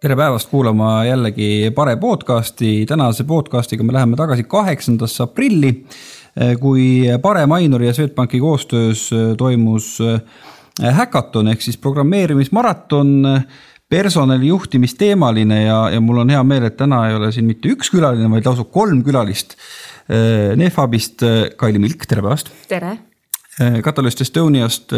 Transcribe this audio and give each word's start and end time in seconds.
tere 0.00 0.14
päevast 0.16 0.50
kuulama 0.50 1.04
jällegi 1.04 1.70
Pare 1.74 1.96
podcasti, 1.96 2.86
tänase 2.86 3.24
podcastiga 3.24 3.82
me 3.84 3.92
läheme 3.92 4.16
tagasi 4.16 4.44
kaheksandasse 4.44 5.24
aprilli, 5.24 5.72
kui 6.60 7.02
Pare 7.22 7.46
Mainori 7.46 7.86
ja 7.86 7.94
Swedbanki 7.94 8.38
koostöös 8.40 9.08
toimus 9.38 9.98
häkaton 10.82 11.50
ehk 11.50 11.66
siis 11.66 11.80
programmeerimismaraton 11.82 13.26
personali 13.90 14.46
juhtimisteemaline 14.46 15.62
ja, 15.64 15.90
ja 15.90 16.00
mul 16.00 16.22
on 16.22 16.30
hea 16.30 16.44
meel, 16.46 16.68
et 16.70 16.78
täna 16.78 17.02
ei 17.08 17.18
ole 17.18 17.32
siin 17.34 17.50
mitte 17.50 17.74
üks 17.74 17.90
külaline, 17.90 18.30
vaid 18.30 18.46
lausa 18.46 18.68
kolm 18.70 19.02
külalist. 19.02 19.56
Nefabist 20.56 21.24
Kaili 21.56 21.82
Milk, 21.82 22.06
tere 22.06 22.22
päevast. 22.22 22.54
tere. 22.68 22.98
Catalyst 23.82 24.20
Estoniast 24.22 24.92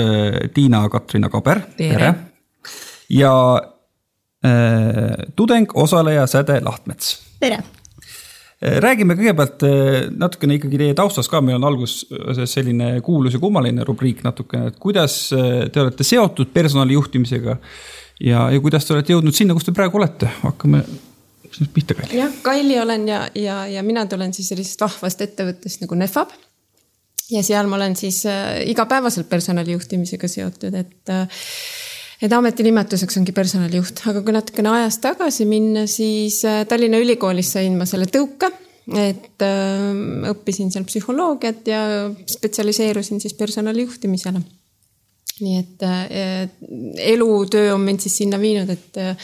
Tiina-Katrina 0.54 1.30
Kaber, 1.32 1.62
tere, 1.78 1.94
tere.. 1.94 2.14
ja 3.08 3.32
tudeng, 5.36 5.74
osaleja 5.76 6.26
Säde 6.26 6.60
Lahtmets. 6.64 7.18
tere 7.40 7.58
räägime 8.60 9.14
kõigepealt 9.16 9.62
natukene 10.20 10.58
ikkagi 10.58 10.78
teie 10.80 10.94
taustast 10.96 11.30
ka, 11.32 11.40
meil 11.40 11.56
on 11.56 11.64
alguses 11.64 12.50
selline 12.52 12.90
kuulus 13.04 13.36
ja 13.36 13.40
kummaline 13.40 13.84
rubriik 13.88 14.20
natukene, 14.24 14.68
et 14.68 14.76
kuidas 14.80 15.14
te 15.32 15.80
olete 15.80 16.04
seotud 16.04 16.52
personalijuhtimisega 16.52 17.56
ja, 18.20 18.50
ja 18.52 18.60
kuidas 18.60 18.84
te 18.84 18.94
olete 18.96 19.14
jõudnud 19.14 19.36
sinna, 19.36 19.56
kus 19.56 19.64
te 19.68 19.72
praegu 19.76 20.00
olete, 20.00 20.28
hakkame 20.42 20.82
sinust 21.50 21.72
pihta, 21.74 21.96
Kaili. 21.98 22.18
jah, 22.18 22.32
Kaili 22.42 22.78
olen 22.80 23.08
ja, 23.08 23.24
ja, 23.34 23.64
ja 23.66 23.82
mina 23.82 24.06
tulen 24.06 24.34
siis 24.34 24.50
sellisest 24.52 24.80
vahvast 24.80 25.22
ettevõttest 25.24 25.84
nagu 25.84 25.98
Nefab. 25.98 26.32
ja 27.30 27.42
seal 27.46 27.68
ma 27.70 27.78
olen 27.78 27.96
siis 27.96 28.24
äh, 28.26 28.60
igapäevaselt 28.70 29.28
personalijuhtimisega 29.28 30.28
seotud, 30.28 30.74
et 30.74 31.14
äh, 31.14 31.46
et 32.20 32.32
ameti 32.36 32.66
nimetuseks 32.66 33.20
ongi 33.20 33.32
personalijuht, 33.36 34.04
aga 34.10 34.22
kui 34.24 34.34
natukene 34.36 34.74
ajas 34.76 35.00
tagasi 35.02 35.46
minna, 35.48 35.86
siis 35.90 36.42
äh, 36.48 36.64
Tallinna 36.68 37.00
Ülikoolis 37.00 37.54
sain 37.56 37.78
ma 37.78 37.88
selle 37.88 38.10
tõuke 38.10 38.52
et 38.90 39.44
äh, 39.44 40.30
õppisin 40.32 40.72
seal 40.72 40.86
psühholoogiat 40.88 41.68
ja 41.70 41.82
spetsialiseerusin 42.28 43.20
siis 43.22 43.36
personalijuhtimisele 43.38 44.42
nii 45.40 45.58
et 45.58 45.82
äh, 45.82 46.48
elutöö 46.96 47.74
on 47.74 47.80
mind 47.80 48.00
siis 48.00 48.16
sinna 48.16 48.40
viinud, 48.40 48.68
et 48.70 48.96
äh, 48.96 49.16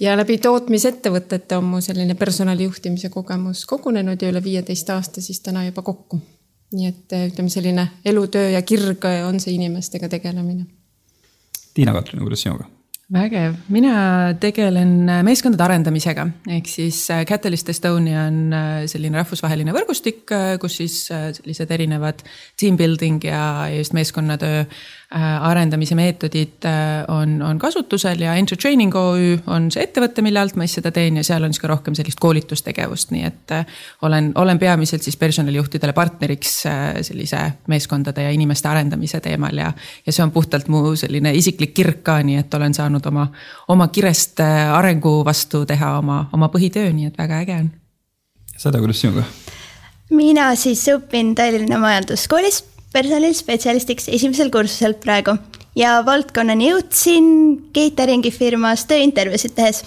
ja 0.00 0.16
läbi 0.16 0.38
tootmisettevõtete 0.38 1.56
on 1.56 1.70
mu 1.72 1.80
selline 1.84 2.14
personalijuhtimise 2.14 3.10
kogemus 3.12 3.64
kogunenud 3.66 4.22
ja 4.22 4.32
üle 4.32 4.42
viieteist 4.44 4.90
aasta 4.92 5.24
siis 5.24 5.40
täna 5.40 5.64
juba 5.66 5.82
kokku. 5.82 6.20
nii 6.76 6.88
et 6.88 7.12
äh, 7.14 7.28
ütleme, 7.30 7.48
selline 7.50 7.88
elutöö 8.04 8.50
ja 8.50 8.62
kirg 8.62 9.04
on 9.28 9.40
see 9.40 9.54
inimestega 9.54 10.08
tegelemine. 10.08 10.66
Tiina-Katrin, 11.76 12.24
kuidas 12.24 12.46
sinuga? 12.46 12.70
vägev, 13.06 13.52
mina 13.70 14.32
tegelen 14.42 15.06
meeskondade 15.22 15.62
arendamisega, 15.62 16.24
ehk 16.56 16.66
siis 16.66 17.04
Catalyst 17.28 17.68
Estonia 17.70 18.24
on 18.26 18.40
selline 18.90 19.20
rahvusvaheline 19.20 19.70
võrgustik, 19.76 20.24
kus 20.58 20.80
siis 20.80 20.96
sellised 21.06 21.70
erinevad 21.70 22.24
team 22.58 22.74
building 22.80 23.22
ja 23.28 23.68
just 23.76 23.94
meeskonnatöö 23.94 24.64
Äh, 25.05 25.05
arendamise 25.14 25.94
meetodid 25.94 26.64
äh, 26.66 27.04
on, 27.08 27.42
on 27.42 27.58
kasutusel 27.58 28.20
ja 28.20 28.34
Enter 28.34 28.58
Training 28.58 28.94
OÜ 28.94 29.36
on 29.46 29.68
see 29.70 29.84
ettevõte, 29.86 30.22
mille 30.26 30.40
alt 30.40 30.56
ma 30.58 30.66
siis 30.66 30.80
seda 30.80 30.90
teen 30.90 31.20
ja 31.20 31.22
seal 31.26 31.46
on 31.46 31.54
siis 31.54 31.62
ka 31.62 31.70
rohkem 31.70 31.94
sellist 31.94 32.18
koolitustegevust, 32.18 33.12
nii 33.14 33.22
et 33.28 33.54
äh, 33.54 33.78
olen, 34.02 34.32
olen 34.34 34.58
peamiselt 34.58 35.06
siis 35.06 35.16
personalijuhtidele 35.16 35.94
partneriks 35.94 36.56
sellise 37.06 37.44
meeskondade 37.70 38.26
ja 38.26 38.34
inimeste 38.34 38.68
arendamise 38.68 39.22
teemal 39.22 39.62
ja, 39.62 39.70
ja 40.06 40.12
see 40.12 40.26
on 40.26 40.34
puhtalt 40.34 40.66
mu 40.74 40.96
selline 40.98 41.34
isiklik 41.38 41.74
kirg 41.76 42.02
ka, 42.02 42.18
nii 42.26 42.42
et 42.42 42.54
olen 42.58 42.74
saanud 42.74 43.06
oma, 43.06 43.28
oma 43.68 43.88
kirest 43.94 44.42
arengu 44.42 45.20
vastu 45.24 45.62
teha 45.70 45.96
oma, 46.00 46.24
oma 46.34 46.50
põhitöö, 46.50 46.90
nii 46.90 47.12
et 47.12 47.18
väga 47.18 47.44
äge 47.46 47.60
on. 47.62 47.74
seda, 48.58 48.82
kuidas 48.82 49.06
sinuga? 49.06 49.22
mina 50.10 50.50
siis 50.58 50.82
õpin 50.90 51.36
Tallinna 51.38 51.78
Majanduskoolis 51.78 52.64
personalispetsialistiks 52.94 54.08
esimesel 54.08 54.50
kursusel 54.54 54.96
praegu. 55.00 55.36
Ja 55.76 55.98
valdkonnani 56.06 56.70
jõudsin 56.70 57.26
catering'i 57.76 58.32
firmas 58.32 58.86
tööintervjuusid 58.88 59.56
tehes. 59.56 59.82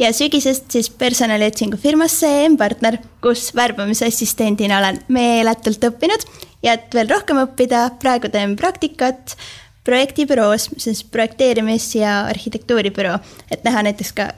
Ja 0.00 0.12
sügisest 0.16 0.72
siis 0.72 0.88
personaliotsingu 0.90 1.76
firmasse 1.80 2.28
M-partner, 2.48 2.96
kus 3.20 3.50
värbamisassistendina 3.56 4.78
olen 4.80 5.00
meeletult 5.12 5.84
õppinud. 5.90 6.24
Ja 6.64 6.76
et 6.76 6.92
veel 6.96 7.08
rohkem 7.08 7.40
õppida, 7.42 7.86
praegu 8.00 8.28
teen 8.32 8.56
praktikat 8.56 9.36
projektibüroos, 9.84 10.70
siis 10.76 11.04
projekteerimis- 11.04 11.94
ja 11.96 12.20
arhitektuuribüroo, 12.28 13.16
et 13.50 13.64
näha 13.64 13.84
näiteks 13.88 14.12
ka 14.12 14.30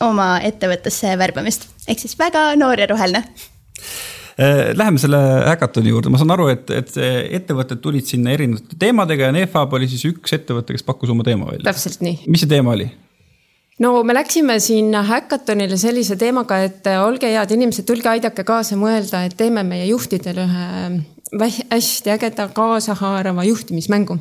oma 0.00 0.36
ettevõttesse 0.46 1.16
värbamist, 1.18 1.66
ehk 1.88 1.98
siis 1.98 2.14
väga 2.18 2.52
noor 2.56 2.78
ja 2.78 2.86
roheline 2.86 3.24
läheme 4.38 5.00
selle 5.02 5.18
häkatoni 5.48 5.90
juurde, 5.90 6.12
ma 6.14 6.20
saan 6.20 6.30
aru, 6.30 6.46
et, 6.52 6.70
et 6.70 6.94
ettevõtted 7.40 7.82
tulid 7.82 8.06
sinna 8.06 8.30
erinevate 8.36 8.78
teemadega 8.78 9.28
ja 9.28 9.34
Nefab 9.34 9.74
oli 9.74 9.88
siis 9.90 10.04
üks 10.06 10.36
ettevõte, 10.36 10.76
kes 10.76 10.86
pakkus 10.86 11.10
oma 11.10 11.26
teema 11.26 11.50
välja. 11.50 11.66
täpselt 11.66 12.04
nii. 12.06 12.20
mis 12.30 12.44
see 12.44 12.52
teema 12.52 12.76
oli? 12.76 12.86
no 13.82 13.92
me 14.06 14.14
läksime 14.14 14.58
sinna 14.62 15.02
häkatonile 15.08 15.78
sellise 15.80 16.16
teemaga, 16.20 16.62
et 16.68 16.86
olge 17.02 17.30
head 17.34 17.54
inimesed, 17.58 17.86
tulge 17.88 18.10
aidake 18.14 18.46
kaasa 18.46 18.78
mõelda, 18.78 19.24
et 19.26 19.36
teeme 19.38 19.66
meie 19.66 19.90
juhtidele 19.90 20.46
ühe 20.46 21.52
hästi 21.68 22.14
ägeda 22.14 22.48
kaasahaarava 22.54 23.44
juhtimismängu 23.44 24.18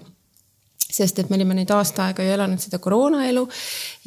sest 0.87 1.19
et 1.19 1.29
me 1.29 1.35
olime 1.35 1.55
nüüd 1.57 1.71
aasta 1.75 2.05
aega 2.07 2.23
ju 2.23 2.33
elanud 2.33 2.61
seda 2.63 2.79
koroonaelu 2.83 3.43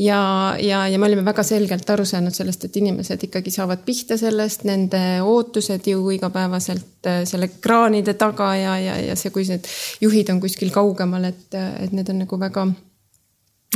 ja, 0.01 0.21
ja, 0.61 0.85
ja 0.89 1.01
me 1.01 1.09
olime 1.11 1.25
väga 1.27 1.45
selgelt 1.45 1.91
aru 1.93 2.07
saanud 2.09 2.35
sellest, 2.35 2.65
et 2.67 2.79
inimesed 2.81 3.27
ikkagi 3.29 3.53
saavad 3.53 3.83
pihta 3.85 4.17
sellest, 4.21 4.65
nende 4.69 5.03
ootused 5.27 5.91
ju 5.93 6.07
igapäevaselt 6.17 7.11
äh, 7.11 7.21
selle 7.29 7.51
ekraanide 7.51 8.17
taga 8.21 8.55
ja, 8.57 8.79
ja, 8.81 8.97
ja 9.11 9.19
see, 9.19 9.33
kui 9.35 9.45
need 9.49 9.69
juhid 10.01 10.33
on 10.33 10.41
kuskil 10.41 10.73
kaugemal, 10.75 11.29
et, 11.29 11.53
et 11.85 11.93
need 11.97 12.09
on 12.13 12.25
nagu 12.25 12.41
väga, 12.41 12.67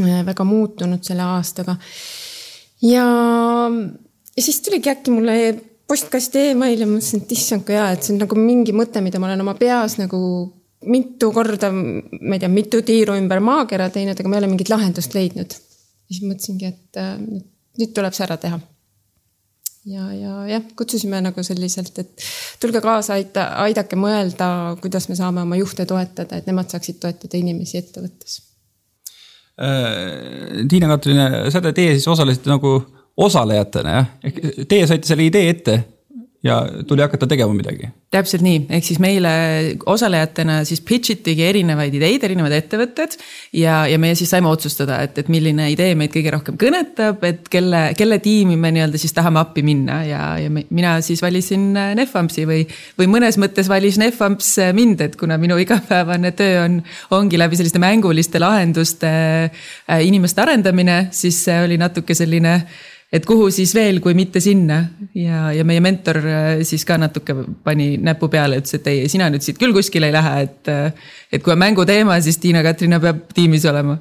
äh, 0.00 0.24
väga 0.32 0.48
muutunud 0.48 1.04
selle 1.04 1.28
aastaga. 1.36 1.76
ja, 2.82 3.06
ja 4.34 4.48
siis 4.48 4.64
tuligi 4.64 4.92
äkki 4.96 5.12
mulle 5.12 5.38
postkasti 5.88 6.50
email 6.54 6.80
ja 6.80 6.88
mõtlesin, 6.88 7.20
et 7.20 7.32
issand 7.36 7.68
kui 7.68 7.76
hea, 7.76 7.90
et 7.92 8.04
see 8.04 8.16
on 8.16 8.24
nagu 8.24 8.38
mingi 8.40 8.72
mõte, 8.72 9.04
mida 9.04 9.20
ma 9.20 9.28
olen 9.28 9.44
oma 9.44 9.58
peas 9.60 9.98
nagu 10.00 10.20
mitu 10.90 11.30
korda, 11.34 11.70
ma 11.72 12.36
ei 12.36 12.42
tea, 12.42 12.50
mitu 12.52 12.82
tiiru 12.86 13.16
ümber 13.18 13.42
maakera 13.44 13.88
teinud, 13.92 14.18
aga 14.18 14.30
ma 14.30 14.38
ei 14.38 14.44
ole 14.44 14.52
mingit 14.52 14.70
lahendust 14.72 15.16
leidnud. 15.16 15.56
siis 16.04 16.20
mõtlesingi, 16.22 16.68
et 16.68 17.00
äh, 17.00 17.16
nüüd 17.80 17.92
tuleb 17.96 18.14
see 18.14 18.24
ära 18.26 18.36
teha. 18.40 18.58
ja, 19.90 20.08
ja 20.14 20.34
jah, 20.48 20.64
kutsusime 20.76 21.20
nagu 21.24 21.44
selliselt, 21.46 21.98
et 21.98 22.26
tulge 22.60 22.82
kaasa, 22.84 23.18
aita, 23.18 23.46
aidake 23.64 23.96
mõelda, 24.00 24.48
kuidas 24.82 25.08
me 25.08 25.18
saame 25.18 25.44
oma 25.44 25.58
juhte 25.60 25.86
toetada, 25.88 26.40
et 26.40 26.50
nemad 26.50 26.72
saaksid 26.72 27.00
toetada 27.02 27.40
inimesi 27.40 27.80
ettevõttes. 27.80 28.40
Äh, 29.54 30.66
Tiina-Katrin 30.68 31.50
Säde, 31.54 31.72
teie 31.72 31.94
siis 31.94 32.08
osalesite 32.10 32.50
nagu 32.50 32.78
osalejatena 33.16 33.98
jah, 33.98 34.14
ehk 34.26 34.40
teie 34.68 34.86
saite 34.90 35.06
selle 35.06 35.28
idee 35.28 35.50
ette 35.52 35.76
ja 36.44 36.58
tuli 36.86 37.02
hakata 37.02 37.26
tegema 37.26 37.54
midagi. 37.56 37.88
täpselt 38.12 38.44
nii, 38.44 38.66
ehk 38.76 38.84
siis 38.86 38.98
meile 39.02 39.30
osalejatena 39.90 40.60
siis 40.68 40.82
pitch 40.84 41.16
itigi 41.16 41.42
erinevaid 41.48 41.94
ideid, 41.96 42.22
erinevad 42.26 42.52
ettevõtted. 42.54 43.16
ja, 43.56 43.84
ja 43.88 43.98
meie 43.98 44.14
siis 44.14 44.30
saime 44.30 44.50
otsustada, 44.52 45.00
et, 45.02 45.18
et 45.18 45.30
milline 45.32 45.70
idee 45.72 45.94
meid 45.98 46.12
kõige 46.14 46.34
rohkem 46.34 46.58
kõnetab, 46.60 47.24
et 47.26 47.48
kelle, 47.50 47.82
kelle 47.98 48.20
tiimi 48.22 48.58
me 48.60 48.74
nii-öelda 48.76 49.00
siis 49.00 49.16
tahame 49.16 49.40
appi 49.40 49.64
minna 49.66 50.02
ja, 50.04 50.22
ja 50.38 50.52
mina 50.52 50.94
siis 51.04 51.22
valisin 51.24 51.72
Nefamsi 51.96 52.46
või, 52.48 52.62
või 53.00 53.10
mõnes 53.16 53.40
mõttes 53.40 53.70
valis 53.72 53.98
Nefamps 54.00 54.54
mind, 54.76 55.00
et 55.08 55.16
kuna 55.20 55.40
minu 55.40 55.58
igapäevane 55.62 56.34
töö 56.36 56.64
on, 56.66 56.80
ongi 57.16 57.40
läbi 57.40 57.56
selliste 57.58 57.80
mänguliste 57.82 58.42
lahenduste 58.42 59.14
äh, 59.48 60.04
inimeste 60.04 60.44
arendamine, 60.44 61.06
siis 61.16 61.40
see 61.48 61.62
oli 61.64 61.80
natuke 61.80 62.14
selline 62.14 62.60
et 63.14 63.26
kuhu 63.28 63.48
siis 63.54 63.74
veel, 63.76 64.00
kui 64.02 64.14
mitte 64.18 64.42
sinna 64.42 64.80
ja, 65.16 65.48
ja 65.54 65.64
meie 65.66 65.82
mentor 65.84 66.18
äh, 66.24 66.48
siis 66.66 66.84
ka 66.88 66.96
natuke 67.00 67.36
pani 67.66 67.94
näpu 68.02 68.28
peale, 68.32 68.58
ütles, 68.62 68.78
et 68.78 68.90
ei, 68.90 69.04
sina 69.12 69.28
nüüd 69.32 69.44
siit 69.44 69.60
küll 69.60 69.74
kuskile 69.76 70.10
ei 70.10 70.16
lähe, 70.16 70.34
et. 70.48 70.72
Äh, 70.72 71.12
et 71.34 71.42
kui 71.42 71.50
on 71.50 71.58
mänguteema, 71.58 72.14
siis 72.22 72.36
Tiina-Katrina 72.38 73.00
peab 73.02 73.24
tiimis 73.34 73.64
olema. 73.66 73.96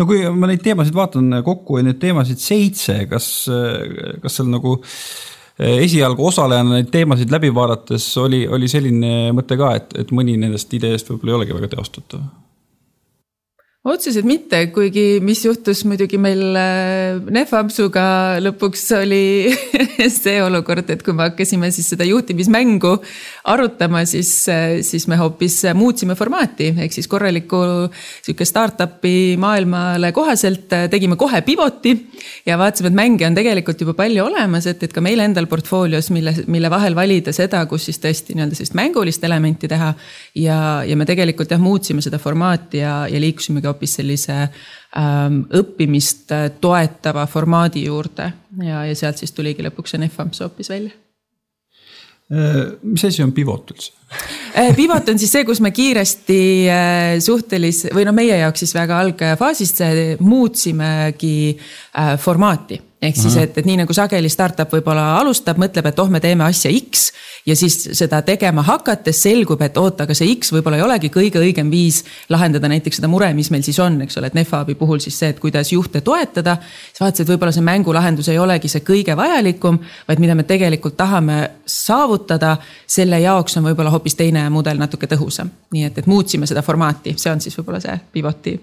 no 0.00 0.06
kui 0.08 0.22
ma 0.32 0.48
neid 0.48 0.62
teemasid 0.64 0.96
vaatan 0.96 1.42
kokku 1.44 1.76
ja 1.76 1.84
neid 1.84 1.98
teemasid 2.00 2.40
seitse, 2.40 3.02
kas, 3.10 3.26
kas 4.22 4.38
seal 4.38 4.48
nagu 4.48 4.78
esialgu 5.60 6.24
osalejana 6.30 6.78
neid 6.78 6.88
teemasid 6.94 7.32
läbi 7.34 7.52
vaadates 7.52 8.06
oli, 8.22 8.46
oli 8.48 8.68
selline 8.72 9.34
mõte 9.36 9.60
ka, 9.60 9.74
et, 9.76 9.92
et 10.00 10.14
mõni 10.16 10.38
nendest 10.40 10.72
ideest 10.72 11.12
võib-olla 11.12 11.34
ei 11.34 11.40
olegi 11.42 11.58
väga 11.58 11.74
teostatav 11.76 12.24
otseselt 13.80 14.26
mitte, 14.28 14.58
kuigi 14.74 15.22
mis 15.24 15.40
juhtus 15.40 15.86
muidugi 15.88 16.18
meil 16.20 16.56
äh, 16.60 17.16
Nefapsuga 17.32 18.36
lõpuks 18.44 18.82
oli 18.98 19.48
see 20.20 20.34
olukord, 20.44 20.90
et 20.92 21.00
kui 21.00 21.16
me 21.16 21.30
hakkasime 21.30 21.70
siis 21.72 21.88
seda 21.94 22.04
juhtimismängu 22.04 22.90
arutama, 23.48 24.02
siis, 24.04 24.34
äh, 24.52 24.82
siis 24.84 25.06
me 25.08 25.16
hoopis 25.16 25.62
muutsime 25.72 26.12
formaati, 26.18 26.74
ehk 26.84 26.92
siis 26.92 27.08
korralikku 27.08 27.62
sihuke 28.20 28.44
startup'i 28.44 29.38
maailmale 29.40 30.12
kohaselt 30.12 30.76
äh, 30.76 30.84
tegime 30.92 31.16
kohe 31.16 31.40
pivoti. 31.46 31.96
ja 32.44 32.60
vaatasime, 32.60 32.92
et 32.92 33.00
mänge 33.00 33.30
on 33.30 33.38
tegelikult 33.38 33.80
juba 33.80 33.96
palju 33.96 34.26
olemas, 34.26 34.68
et, 34.68 34.84
et 34.84 34.92
ka 34.92 35.00
meil 35.00 35.24
endal 35.24 35.48
portfoolios, 35.48 36.12
mille, 36.12 36.36
mille 36.52 36.68
vahel 36.68 36.98
valida 36.98 37.32
seda, 37.32 37.64
kus 37.64 37.88
siis 37.88 38.02
tõesti 38.04 38.36
nii-öelda 38.36 38.60
sellist 38.60 38.76
mängulist 38.76 39.24
elementi 39.24 39.72
teha. 39.72 39.94
ja, 40.36 40.60
ja 40.84 41.00
me 41.00 41.08
tegelikult 41.08 41.56
jah, 41.56 41.64
muutsime 41.64 42.04
seda 42.04 42.20
formaati 42.20 42.84
ja, 42.84 42.94
ja 43.08 43.24
liikusimegi 43.24 43.69
hoopis 43.70 43.98
sellise 44.00 44.36
ähm, 44.42 45.44
õppimist 45.56 46.34
toetava 46.60 47.26
formaadi 47.30 47.86
juurde. 47.86 48.32
Ja, 48.66 48.84
ja 48.88 48.98
sealt 48.98 49.22
siis 49.22 49.32
tuligi 49.36 49.64
lõpuks 49.66 49.94
see 49.94 50.02
NEFAMS 50.02 50.44
hoopis 50.44 50.74
välja. 50.74 50.92
Äh, 52.30 52.76
mis 52.86 53.02
asi 53.04 53.24
on 53.24 53.32
pivot 53.34 53.72
üldse? 53.74 53.90
Äh, 54.54 54.70
pivot 54.76 55.08
on 55.10 55.18
siis 55.18 55.32
see, 55.34 55.42
kus 55.46 55.58
me 55.64 55.72
kiiresti 55.74 56.42
äh, 56.70 57.16
suhtelis- 57.22 57.88
või 57.94 58.04
no 58.06 58.14
meie 58.14 58.36
jaoks 58.38 58.62
siis 58.62 58.74
väga 58.76 59.00
algfaasis 59.02 59.74
muutsimegi 60.22 61.58
formaati 62.22 62.78
ehk 63.02 63.16
siis, 63.16 63.36
et, 63.40 63.56
et 63.56 63.66
nii 63.66 63.78
nagu 63.80 63.94
sageli 63.96 64.28
startup 64.28 64.72
võib-olla 64.74 65.16
alustab, 65.20 65.58
mõtleb, 65.60 65.86
et 65.88 66.00
oh, 66.02 66.10
me 66.12 66.20
teeme 66.20 66.44
asja 66.44 66.70
X 66.72 67.08
ja 67.46 67.56
siis 67.56 67.76
seda 67.96 68.20
tegema 68.22 68.62
hakates 68.66 69.22
selgub, 69.24 69.62
et 69.64 69.78
oota, 69.80 70.04
aga 70.04 70.16
see 70.16 70.28
X 70.34 70.52
võib-olla 70.52 70.76
ei 70.76 70.84
olegi 70.84 71.10
kõige 71.12 71.40
õigem 71.40 71.70
viis 71.72 72.02
lahendada 72.28 72.68
näiteks 72.68 73.00
seda 73.00 73.08
mure, 73.08 73.30
mis 73.36 73.50
meil 73.50 73.64
siis 73.64 73.78
on, 73.80 73.96
eks 74.04 74.20
ole, 74.20 74.28
et 74.28 74.36
Nefabi 74.36 74.76
puhul 74.78 75.00
siis 75.00 75.16
see, 75.18 75.30
et 75.32 75.40
kuidas 75.40 75.72
juhte 75.72 76.02
toetada. 76.04 76.58
siis 76.90 77.00
vaatasid, 77.00 77.24
et 77.24 77.32
võib-olla 77.32 77.54
see 77.56 77.64
mängulahendus 77.64 78.28
ei 78.28 78.38
olegi 78.38 78.68
see 78.68 78.84
kõige 78.84 79.16
vajalikum, 79.16 79.80
vaid 80.08 80.20
mida 80.20 80.36
me 80.36 80.44
tegelikult 80.48 80.98
tahame 81.00 81.40
saavutada, 81.66 82.56
selle 82.86 83.20
jaoks 83.24 83.56
on 83.56 83.70
võib-olla 83.70 83.94
hoopis 83.96 84.18
teine 84.18 84.44
mudel 84.52 84.78
natuke 84.78 85.08
tõhusam. 85.08 85.50
nii 85.72 85.88
et, 85.88 85.98
et 85.98 86.10
muutsime 86.10 86.46
seda 86.46 86.62
formaati, 86.62 87.16
see 87.16 87.32
on 87.32 87.40
siis 87.40 87.56
võib-olla 87.58 87.80
see 87.80 87.96
pivoti, 88.12 88.58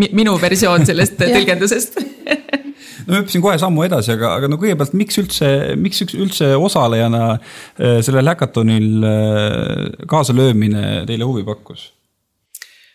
minu 0.00 0.38
versioon 0.40 0.86
sellest 0.88 1.20
tõlgendusest 1.20 2.00
no 3.06 3.20
hüppasin 3.20 3.44
kohe 3.44 3.58
sammu 3.60 3.86
edasi, 3.86 4.14
aga, 4.16 4.34
aga 4.40 4.50
no 4.50 4.58
kõigepealt, 4.60 4.94
miks 4.98 5.18
üldse, 5.22 5.50
miks 5.80 6.04
üldse 6.12 6.52
osalejana 6.58 7.24
äh, 7.34 7.98
sellel 8.04 8.32
häkatonil 8.34 9.08
äh, 9.08 10.06
kaasalöömine 10.10 11.02
teile 11.08 11.28
huvi 11.28 11.44
pakkus? 11.46 11.90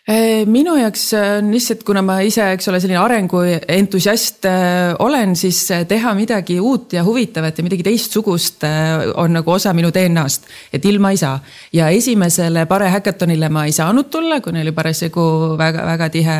Äh, 0.08 0.46
minu 0.48 0.72
jaoks 0.78 1.02
on 1.18 1.50
lihtsalt, 1.52 1.82
kuna 1.84 2.00
ma 2.00 2.14
ise, 2.24 2.46
eks 2.54 2.70
ole, 2.70 2.78
selline 2.80 2.96
arenguentusiast 2.96 4.46
olen, 5.04 5.34
siis 5.36 5.58
teha 5.90 6.14
midagi 6.16 6.56
uut 6.64 6.94
ja 6.96 7.02
huvitavat 7.04 7.58
ja 7.60 7.64
midagi 7.66 7.84
teistsugust 7.84 8.64
on 9.20 9.36
nagu 9.36 9.52
osa 9.52 9.74
minu 9.76 9.90
DNA-st. 9.92 10.48
et 10.72 10.88
ilma 10.88 11.10
ei 11.12 11.20
saa. 11.20 11.36
ja 11.72 11.90
esimesele 11.92 12.64
Pare 12.66 12.88
häkatonile 12.88 13.52
ma 13.52 13.66
ei 13.68 13.76
saanud 13.76 14.08
tulla, 14.08 14.40
kuna 14.40 14.64
oli 14.64 14.72
parasjagu 14.72 15.58
väga-väga 15.60 16.08
tihe 16.08 16.38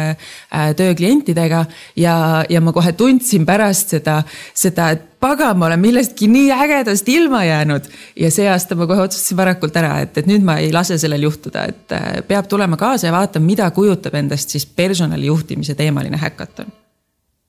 töö 0.77 0.95
klientidega. 0.95 1.67
ja, 1.97 2.45
ja 2.49 2.61
ma 2.61 2.73
kohe 2.73 2.93
tundsin 2.93 3.45
pärast 3.47 3.99
seda, 3.99 4.23
seda, 4.55 4.91
et 4.97 5.18
pagan, 5.21 5.59
ma 5.59 5.67
olen 5.67 5.81
millestki 5.81 6.29
nii 6.31 6.51
ägedast 6.53 7.09
ilma 7.09 7.45
jäänud. 7.45 7.85
ja 8.17 8.31
see 8.31 8.49
aasta 8.51 8.75
ma 8.75 8.87
kohe 8.87 9.07
otsustasin 9.07 9.37
varakult 9.37 9.77
ära, 9.77 10.01
et, 10.01 10.19
et 10.19 10.27
nüüd 10.27 10.45
ma 10.45 10.59
ei 10.63 10.73
lase 10.73 10.99
sellel 10.99 11.29
juhtuda, 11.29 11.65
et 11.69 11.97
äh, 11.97 12.11
peab 12.29 12.49
tulema 12.49 12.77
kaasa 12.77 13.09
ja 13.09 13.15
vaatama, 13.15 13.47
mida 13.47 13.71
kujutab 13.71 14.15
endast 14.15 14.55
siis 14.55 14.67
personali 14.67 15.27
juhtimise 15.27 15.75
teemaline 15.75 16.17
häkaton 16.17 16.73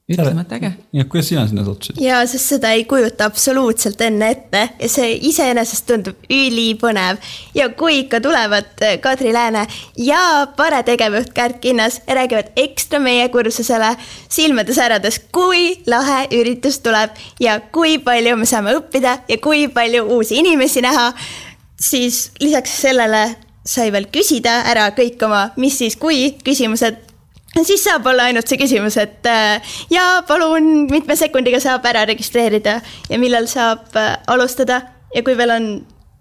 ütlemata 0.09 0.55
äge. 0.55 0.71
jah, 0.93 1.07
kuidas 1.09 1.27
sina 1.29 1.47
sinna 1.47 1.63
sattusid? 1.65 1.99
ja, 2.01 2.19
sest 2.27 2.53
seda 2.53 2.71
ei 2.75 2.85
kujuta 2.89 3.25
absoluutselt 3.29 4.01
enne 4.01 4.29
ette 4.33 4.61
ja 4.79 4.89
see 4.89 5.15
iseenesest 5.29 5.85
tundub 5.89 6.29
ülipõnev. 6.29 7.19
ja 7.55 7.69
kui 7.69 7.99
ikka 8.03 8.21
tulevad 8.21 8.71
äh, 8.85 8.97
Kadri 9.01 9.33
Lääne 9.33 9.65
ja 9.97 10.47
Pare 10.57 10.83
tegevjuht 10.83 11.33
Kärt 11.33 11.59
Kinnas 11.61 12.01
ja 12.07 12.15
räägivad 12.15 12.53
ekstra 12.55 12.99
meie 12.99 13.27
kursusele 13.29 13.95
silmade 14.29 14.73
särades, 14.73 15.19
kui 15.31 15.75
lahe 15.87 16.25
üritus 16.35 16.79
tuleb 16.85 17.13
ja 17.39 17.59
kui 17.59 17.99
palju 17.99 18.37
me 18.37 18.49
saame 18.49 18.73
õppida 18.79 19.19
ja 19.29 19.37
kui 19.37 19.67
palju 19.67 20.05
uusi 20.15 20.39
inimesi 20.41 20.81
näha, 20.81 21.11
siis 21.79 22.31
lisaks 22.39 22.81
sellele 22.81 23.23
sai 23.69 23.91
veel 23.93 24.07
küsida 24.09 24.63
ära 24.71 24.89
kõik 24.97 25.21
oma 25.25 25.49
mis 25.61 25.77
siis 25.77 25.97
kui 25.99 26.31
küsimused 26.43 27.08
siis 27.65 27.83
saab 27.83 28.07
olla 28.11 28.29
ainult 28.29 28.49
see 28.49 28.59
küsimus, 28.61 28.97
et 29.01 29.25
äh, 29.29 29.75
ja 29.93 30.21
palun, 30.27 30.87
mitme 30.91 31.15
sekundiga 31.19 31.61
saab 31.63 31.85
ära 31.89 32.05
registreerida 32.09 32.79
ja 33.09 33.19
millal 33.21 33.47
saab 33.51 33.95
äh, 33.99 34.15
alustada. 34.27 34.81
Ja 35.15 35.23
kui 35.25 35.33
veel 35.37 35.55
on 35.55 35.69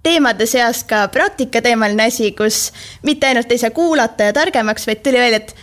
teemade 0.02 0.46
seas 0.49 0.85
ka 0.88 1.06
praktikateemaline 1.12 2.08
asi, 2.08 2.32
kus 2.37 2.70
mitte 3.05 3.29
ainult 3.29 3.52
ei 3.52 3.61
saa 3.61 3.75
kuulata 3.76 4.31
ja 4.31 4.37
targemaks, 4.37 4.87
vaid 4.88 5.02
tuli 5.05 5.20
välja, 5.20 5.43
et 5.43 5.55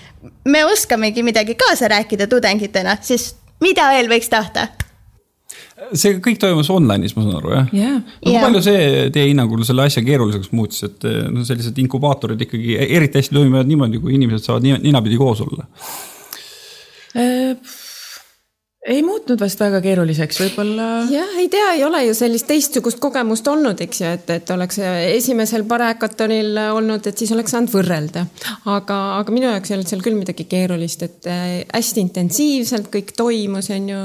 me 0.45 0.65
oskamegi 0.65 1.23
midagi 1.25 1.55
kaasa 1.57 1.89
rääkida 1.89 2.27
tudengitena, 2.29 2.97
siis 3.01 3.33
mida 3.63 3.89
veel 3.95 4.11
võiks 4.11 4.29
tahta 4.29 4.67
see 5.93 6.17
kõik 6.23 6.39
toimus 6.41 6.69
online'is, 6.71 7.15
ma 7.17 7.25
saan 7.25 7.39
aru, 7.39 7.53
jah 7.55 7.71
yeah.? 7.75 7.95
no 7.99 8.19
kui 8.23 8.35
yeah. 8.35 8.45
palju 8.47 8.61
see 8.63 9.07
teie 9.15 9.29
hinnangul 9.31 9.65
selle 9.67 9.87
asja 9.89 10.03
keeruliseks 10.05 10.51
muutis, 10.55 10.83
et 10.87 11.07
noh, 11.31 11.45
sellised 11.47 11.79
inkubaatorid 11.83 12.45
ikkagi 12.47 12.77
eriti 12.85 13.21
hästi 13.21 13.35
toimivad 13.35 13.71
niimoodi, 13.71 14.03
kui 14.03 14.15
inimesed 14.15 14.47
saavad 14.47 14.69
ninapidi 14.85 15.19
koos 15.19 15.43
olla 15.45 15.67
äh,? 17.15 17.81
ei 18.85 19.01
muutnud 19.01 19.39
vast 19.41 19.59
väga 19.59 19.79
keeruliseks, 19.81 20.37
võib-olla. 20.43 20.87
jah, 21.09 21.31
ei 21.41 21.47
tea, 21.51 21.71
ei 21.77 21.83
ole 21.85 22.03
ju 22.05 22.13
sellist 22.17 22.47
teistsugust 22.49 22.99
kogemust 23.01 23.47
olnud, 23.49 23.81
eks 23.81 24.01
ju, 24.01 24.11
et, 24.19 24.29
et 24.37 24.51
oleks 24.53 24.77
esimesel 24.85 25.65
parekatonil 25.69 26.59
olnud, 26.75 27.07
et 27.09 27.17
siis 27.17 27.33
oleks 27.33 27.55
saanud 27.55 27.73
võrrelda. 27.73 28.27
aga, 28.69 28.99
aga 29.17 29.35
minu 29.35 29.49
jaoks 29.49 29.71
ei 29.71 29.77
olnud 29.79 29.89
seal 29.89 30.05
küll 30.05 30.19
midagi 30.19 30.45
keerulist, 30.49 31.05
et 31.07 31.29
äh, 31.31 31.45
hästi 31.73 32.05
intensiivselt 32.05 32.91
kõik 32.93 33.15
toimus, 33.17 33.71
on 33.73 33.89
ju. 33.89 34.03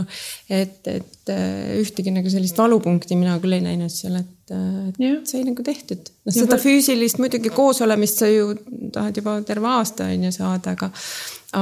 et, 0.49 0.81
et 0.89 1.20
äh, 1.33 1.77
ühtegi 1.81 2.13
nagu 2.15 2.33
sellist 2.33 2.59
valupunkti 2.59 3.19
mina 3.19 3.37
küll 3.43 3.57
ei 3.57 3.65
näinud 3.65 3.93
seal, 3.93 4.19
et, 4.21 4.53
et 4.53 5.31
sai 5.31 5.45
nagu 5.47 5.65
tehtud. 5.67 6.11
noh, 6.27 6.35
seda 6.35 6.59
füüsilist 6.61 7.21
muidugi 7.23 7.53
koosolemist 7.55 8.23
sa 8.23 8.31
ju 8.31 8.53
tahad 8.95 9.23
juba 9.23 9.39
terve 9.47 9.71
aasta 9.77 10.11
on 10.11 10.29
ju 10.29 10.35
saada, 10.35 10.77
aga, 10.77 10.91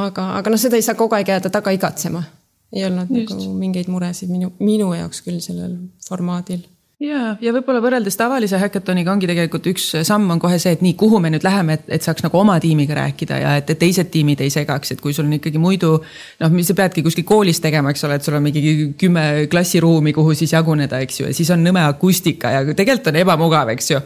aga, 0.01 0.33
aga 0.41 0.55
noh, 0.55 0.61
seda 0.61 0.81
ei 0.81 0.87
saa 0.87 0.99
kogu 0.99 1.19
aeg 1.19 1.35
jääda 1.37 1.53
taga 1.55 1.75
igatsema 1.77 2.25
ei 2.73 2.85
olnud 2.85 3.09
Just. 3.11 3.33
nagu 3.33 3.55
mingeid 3.57 3.89
muresid 3.89 4.33
minu, 4.33 4.51
minu 4.61 4.91
jaoks 4.97 5.23
küll 5.25 5.41
sellel 5.45 5.77
formaadil 6.09 6.65
ja, 7.03 7.37
ja 7.41 7.53
võib-olla 7.55 7.81
võrreldes 7.83 8.17
tavalise 8.19 8.59
häkatoniga 8.59 9.13
ongi 9.13 9.29
tegelikult 9.31 9.67
üks 9.71 9.87
samm 10.07 10.31
on 10.35 10.41
kohe 10.43 10.59
see, 10.63 10.75
et 10.77 10.83
nii, 10.85 10.95
kuhu 10.99 11.21
me 11.23 11.31
nüüd 11.33 11.45
läheme, 11.47 11.79
et, 11.79 11.85
et 11.99 12.07
saaks 12.07 12.25
nagu 12.27 12.41
oma 12.41 12.59
tiimiga 12.63 12.97
rääkida 12.99 13.39
ja 13.43 13.53
et, 13.61 13.71
et 13.71 13.81
teised 13.81 14.11
tiimid 14.15 14.43
ei 14.45 14.51
segaks, 14.55 14.95
et 14.95 15.03
kui 15.05 15.15
sul 15.17 15.29
on 15.29 15.37
ikkagi 15.39 15.63
muidu. 15.63 15.95
noh, 16.43 16.57
sa 16.67 16.79
peadki 16.79 17.05
kuskil 17.07 17.27
koolis 17.29 17.63
tegema, 17.65 17.95
eks 17.95 18.05
ole, 18.09 18.19
et 18.19 18.27
sul 18.27 18.39
on 18.39 18.45
mingi 18.45 18.75
kümme 18.99 19.47
klassiruumi, 19.51 20.15
kuhu 20.17 20.35
siis 20.39 20.57
jaguneda, 20.57 21.03
eks 21.07 21.21
ju, 21.23 21.29
ja 21.31 21.37
siis 21.37 21.51
on 21.55 21.63
nõme 21.65 21.85
akustika 21.87 22.57
ja 22.57 22.67
tegelikult 22.73 23.13
on 23.13 23.23
ebamugav, 23.23 23.73
eks 23.77 23.95
ju 23.95 24.03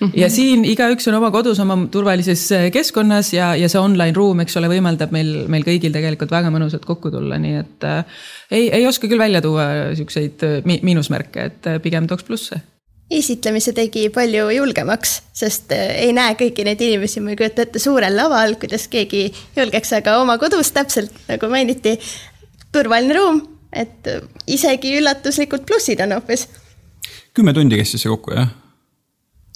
Mm 0.00 0.08
-hmm. 0.08 0.20
ja 0.20 0.30
siin 0.30 0.64
igaüks 0.64 1.08
on 1.08 1.14
oma 1.14 1.30
kodus, 1.30 1.60
oma 1.60 1.78
turvalises 1.90 2.52
äh, 2.52 2.70
keskkonnas 2.72 3.32
ja, 3.32 3.54
ja 3.56 3.68
see 3.68 3.80
online 3.80 4.12
ruum, 4.12 4.40
eks 4.44 4.56
ole, 4.60 4.68
võimaldab 4.68 5.12
meil, 5.12 5.46
meil 5.48 5.64
kõigil 5.64 5.92
tegelikult 5.92 6.30
väga 6.30 6.50
mõnusalt 6.52 6.84
kokku 6.84 7.10
tulla, 7.10 7.38
nii 7.40 7.54
et 7.56 7.84
äh, 7.88 8.04
ei, 8.50 8.68
ei 8.70 8.86
oska 8.86 9.08
küll 9.08 9.18
välja 9.18 9.40
tuua 9.40 9.94
siukseid 9.96 10.44
äh, 10.44 10.80
miinusmärke, 10.82 11.44
et 11.44 11.66
äh, 11.66 11.78
pigem 11.80 12.06
tooks 12.06 12.28
plusse 12.28 12.60
esitlemise 13.10 13.72
tegi 13.72 14.08
palju 14.10 14.50
julgemaks, 14.50 15.22
sest 15.32 15.72
ei 15.72 16.12
näe 16.12 16.34
kõiki 16.34 16.64
neid 16.66 16.80
inimesi, 16.82 17.22
ma 17.22 17.32
ei 17.32 17.38
kujuta 17.38 17.62
ette 17.62 17.78
suurel 17.78 18.16
laval, 18.18 18.56
kuidas 18.60 18.88
keegi 18.90 19.30
julgeks, 19.56 19.92
aga 20.00 20.18
oma 20.18 20.36
kodus 20.42 20.72
täpselt 20.74 21.14
nagu 21.28 21.48
mainiti, 21.48 21.94
turvaline 22.74 23.14
ruum, 23.14 23.40
et 23.72 24.10
isegi 24.50 24.96
üllatuslikud 24.98 25.64
plussid 25.64 26.02
on 26.02 26.18
hoopis. 26.18 26.48
kümme 27.34 27.54
tundi 27.54 27.78
kestis 27.78 28.02
see 28.02 28.10
kokku, 28.10 28.34
jah? 28.34 28.50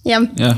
Jah. 0.07 0.27
Ja. 0.39 0.55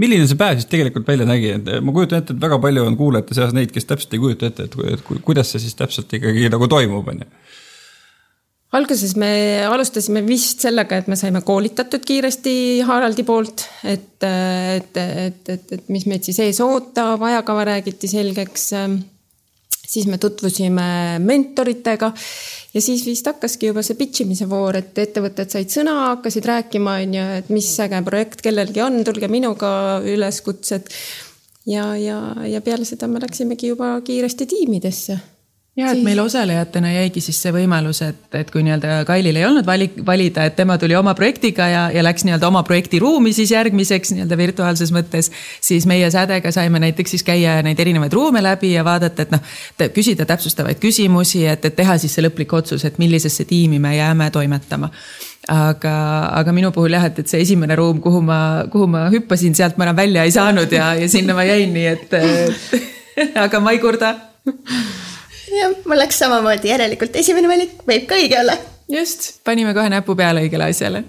milline 0.00 0.26
see 0.28 0.38
päev 0.40 0.60
siis 0.60 0.70
tegelikult 0.70 1.08
välja 1.08 1.26
nägi, 1.28 1.54
et 1.58 1.72
ma 1.84 1.94
kujutan 1.94 2.22
ette, 2.22 2.36
et 2.36 2.42
väga 2.42 2.58
palju 2.62 2.86
on 2.88 2.98
kuulajate 2.98 3.36
seas 3.38 3.52
neid, 3.56 3.72
kes 3.74 3.88
täpselt 3.88 4.14
ei 4.16 4.22
kujuta 4.22 4.50
ette, 4.50 4.68
et, 4.68 4.78
et 4.94 5.24
kuidas 5.24 5.52
see 5.52 5.62
siis 5.62 5.76
täpselt 5.78 6.12
ikkagi 6.18 6.48
nagu 6.52 6.68
toimub, 6.70 7.12
on 7.12 7.24
ju. 7.24 7.30
Alguses 8.72 9.12
me 9.20 9.32
alustasime 9.68 10.22
vist 10.24 10.62
sellega, 10.64 10.96
et 11.02 11.08
me 11.12 11.16
saime 11.20 11.42
koolitatud 11.44 12.00
kiiresti 12.08 12.54
Haraldi 12.88 13.24
poolt, 13.28 13.66
et, 13.84 14.24
et, 14.24 14.96
et, 14.96 15.50
et, 15.52 15.74
et 15.76 15.90
mis 15.92 16.06
meid 16.08 16.24
siis 16.24 16.40
ees 16.40 16.60
ootab, 16.64 17.20
ajakava 17.28 17.66
räägiti 17.68 18.08
selgeks 18.08 18.70
siis 19.92 20.06
me 20.08 20.18
tutvusime 20.18 21.18
mentoritega 21.20 22.12
ja 22.74 22.82
siis 22.82 23.04
vist 23.06 23.26
hakkaski 23.28 23.72
juba 23.72 23.84
see 23.84 23.98
pitch 23.98 24.24
imise 24.24 24.48
voor, 24.50 24.78
et 24.80 24.98
ettevõtted 24.98 25.52
said 25.52 25.72
sõna, 25.72 25.96
hakkasid 26.14 26.48
rääkima, 26.48 26.96
on 27.04 27.18
ju, 27.18 27.26
et 27.42 27.50
mis 27.52 27.68
äge 27.84 28.00
projekt 28.06 28.44
kellelgi 28.44 28.84
on, 28.84 29.02
tulge 29.04 29.28
minuga 29.32 29.72
üleskutsed. 30.14 30.88
ja, 31.66 31.92
ja, 31.96 32.18
ja 32.48 32.60
peale 32.60 32.88
seda 32.88 33.06
me 33.08 33.20
läksimegi 33.22 33.74
juba 33.74 33.94
kiiresti 34.04 34.48
tiimidesse 34.54 35.20
ja 35.76 35.88
et 35.94 36.02
meil 36.04 36.20
osalejatena 36.20 36.90
jäigi 36.92 37.22
siis 37.24 37.38
see 37.40 37.52
võimalus, 37.54 38.02
et, 38.04 38.26
et 38.36 38.50
kui 38.52 38.60
nii-öelda 38.64 38.98
Kailil 39.08 39.38
ei 39.40 39.46
olnud 39.48 39.64
valik, 39.64 39.94
valida, 40.04 40.44
et 40.44 40.56
tema 40.56 40.76
tuli 40.78 40.96
oma 40.98 41.14
projektiga 41.16 41.68
ja, 41.70 41.82
ja 41.94 42.02
läks 42.04 42.26
nii-öelda 42.28 42.48
oma 42.50 42.60
projekti 42.68 43.00
ruumi 43.00 43.32
siis 43.32 43.54
järgmiseks 43.54 44.12
nii-öelda 44.12 44.36
virtuaalses 44.36 44.92
mõttes. 44.92 45.30
siis 45.60 45.86
meie 45.88 46.10
sädega 46.12 46.52
saime 46.52 46.82
näiteks 46.82 47.16
siis 47.16 47.24
käia 47.24 47.56
neid 47.64 47.80
erinevaid 47.80 48.12
ruume 48.12 48.42
läbi 48.44 48.74
ja 48.74 48.84
vaadata, 48.84 49.24
et 49.24 49.32
noh, 49.32 49.54
küsida 49.94 50.26
täpsustavaid 50.28 50.80
küsimusi, 50.82 51.46
et, 51.48 51.64
et 51.64 51.76
teha 51.76 51.96
siis 51.98 52.12
see 52.12 52.24
lõplik 52.26 52.52
otsus, 52.52 52.84
et 52.84 52.98
millisesse 53.00 53.48
tiimi 53.48 53.80
me 53.80 53.96
jääme 53.96 54.28
toimetama 54.30 54.90
aga, 55.48 55.94
aga 56.36 56.52
minu 56.52 56.70
puhul 56.76 56.92
jah, 56.98 57.06
et, 57.08 57.22
et 57.24 57.32
see 57.32 57.40
esimene 57.46 57.78
ruum, 57.80 58.02
kuhu 58.04 58.20
ma, 58.20 58.66
kuhu 58.72 58.90
ma 58.92 59.06
hüppasin, 59.14 59.56
sealt 59.56 59.80
ma 59.80 59.88
enam 59.88 59.96
välja 59.96 60.26
ei 60.28 60.36
saanud 60.36 60.72
ja, 60.72 60.92
ja 61.00 61.08
sinna 61.08 61.34
ma 61.38 61.48
jäin, 61.48 61.72
nii 61.72 61.88
et, 61.96 62.14
aga 63.46 63.62
ma 63.64 63.72
ei 63.72 63.80
kurda 63.80 64.12
jah, 65.56 65.74
mul 65.88 66.00
läks 66.00 66.20
samamoodi, 66.22 66.70
järelikult 66.72 67.16
esimene 67.20 67.50
valik 67.50 67.82
võib 67.88 68.06
ka 68.10 68.20
õige 68.20 68.38
olla. 68.40 68.56
just, 68.92 69.32
panime 69.46 69.74
kohe 69.76 69.90
näpu 69.92 70.16
peale 70.18 70.46
õigele 70.46 70.70
asjale. 70.72 71.04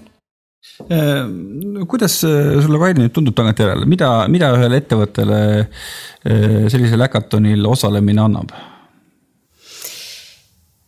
Äh, 0.90 1.24
kuidas 1.88 2.18
äh, 2.26 2.58
sulle, 2.64 2.80
Kairi, 2.82 3.04
nüüd 3.04 3.14
tundub 3.14 3.36
tagantjärele, 3.38 3.86
mida, 3.86 4.12
mida 4.32 4.50
ühele 4.56 4.80
ettevõttele 4.82 5.40
äh, 5.60 6.64
sellisel 6.72 7.04
häkatonil 7.06 7.66
osalemine 7.70 8.24
annab? 8.24 8.54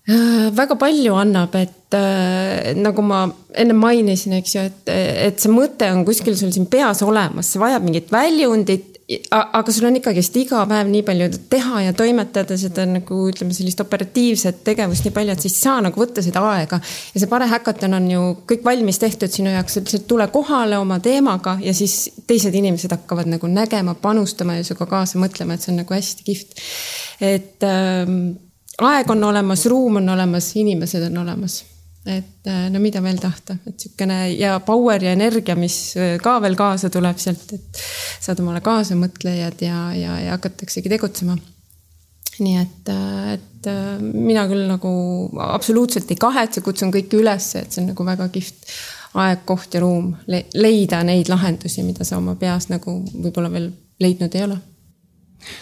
väga 0.06 0.76
palju 0.78 1.16
annab, 1.18 1.54
et 1.58 1.94
äh, 1.98 2.75
nagu 2.78 3.02
ma 3.02 3.25
enne 3.58 3.75
mainisin, 3.75 4.36
eks 4.38 4.52
ju, 4.54 4.62
et, 4.68 4.92
et 4.92 5.40
see 5.42 5.50
mõte 5.50 5.88
on 5.90 6.04
kuskil 6.06 6.36
sul 6.38 6.52
siin 6.54 6.68
peas 6.70 7.02
olemas, 7.02 7.50
see 7.50 7.58
vajab 7.58 7.82
mingit 7.82 8.12
väljundit 8.14 8.95
aga 9.30 9.70
sul 9.70 9.86
on 9.86 9.96
ikkagist 10.00 10.34
iga 10.40 10.64
päev 10.66 10.88
nii 10.90 11.04
palju 11.06 11.28
teha 11.50 11.82
ja 11.84 11.92
toimetada 11.94 12.56
seda 12.58 12.82
nagu 12.90 13.18
ütleme, 13.30 13.54
sellist 13.54 13.78
operatiivset 13.84 14.64
tegevust 14.66 15.06
nii 15.06 15.14
palju, 15.14 15.36
et 15.36 15.44
siis 15.44 15.54
ei 15.54 15.62
saa 15.68 15.76
nagu 15.84 16.00
võtta 16.00 16.25
seda 16.26 16.42
aega. 16.50 16.80
ja 17.14 17.22
see 17.22 17.30
Pare 17.30 17.46
Hackathon 17.52 17.94
on 18.00 18.08
ju 18.10 18.25
kõik 18.50 18.66
valmis 18.66 18.98
tehtud 19.02 19.30
sinu 19.30 19.52
jaoks, 19.54 19.78
lihtsalt 19.78 20.08
tule 20.10 20.26
kohale 20.34 20.80
oma 20.82 20.98
teemaga 21.04 21.54
ja 21.62 21.75
siis 21.75 22.10
teised 22.26 22.54
inimesed 22.54 22.90
hakkavad 22.96 23.30
nagu 23.30 23.46
nägema, 23.50 23.94
panustama 23.94 24.58
ja 24.58 24.66
sinuga 24.66 24.90
kaasa 24.96 25.22
mõtlema, 25.22 25.54
et 25.54 25.62
see 25.62 25.75
on 25.75 25.80
nagu 25.84 25.98
hästi 25.98 26.26
kihvt. 26.26 26.66
et 27.30 27.70
ähm, 27.70 28.18
aeg 28.82 29.14
on 29.14 29.25
olemas, 29.30 29.68
ruum 29.70 30.02
on 30.02 30.14
olemas, 30.18 30.50
inimesed 30.58 31.06
on 31.12 31.22
olemas 31.22 31.62
et 32.06 32.46
äh, 32.46 32.66
no 32.70 32.80
mida 32.82 33.02
veel 33.02 33.18
tahta, 33.20 33.56
et 33.66 33.80
sihukene 33.82 34.18
ja 34.36 34.56
power 34.64 35.02
ja 35.02 35.12
energia, 35.16 35.56
mis 35.58 35.78
äh, 35.98 36.16
ka 36.22 36.36
veel 36.44 36.56
kaasa 36.58 36.90
tuleb 36.92 37.18
sealt, 37.20 37.52
et 37.56 37.80
saad 38.22 38.40
omale 38.44 38.62
kaasamõtlejad 38.64 39.64
ja, 39.66 39.80
ja, 39.98 40.18
ja 40.22 40.36
hakataksegi 40.36 40.92
tegutsema. 40.92 41.36
nii 42.36 42.56
et, 42.60 42.90
äh, 42.92 43.32
et 43.34 43.70
mina 44.02 44.44
küll 44.46 44.66
nagu 44.68 44.90
absoluutselt 45.40 46.10
ei 46.12 46.20
kahetse, 46.20 46.62
kutsun 46.62 46.92
kõiki 46.94 47.18
üles, 47.18 47.48
et 47.58 47.72
see 47.72 47.82
on 47.82 47.90
nagu 47.90 48.06
väga 48.06 48.28
kihvt 48.30 48.70
aeg, 49.16 49.42
koht 49.48 49.75
ja 49.75 49.80
ruum 49.82 50.12
le 50.30 50.44
leida 50.54 51.02
neid 51.02 51.30
lahendusi, 51.32 51.82
mida 51.82 52.04
sa 52.04 52.20
oma 52.20 52.36
peas 52.38 52.68
nagu 52.70 53.00
võib-olla 53.14 53.50
veel 53.50 53.70
leidnud 54.00 54.34
ei 54.36 54.46
ole 54.46 54.60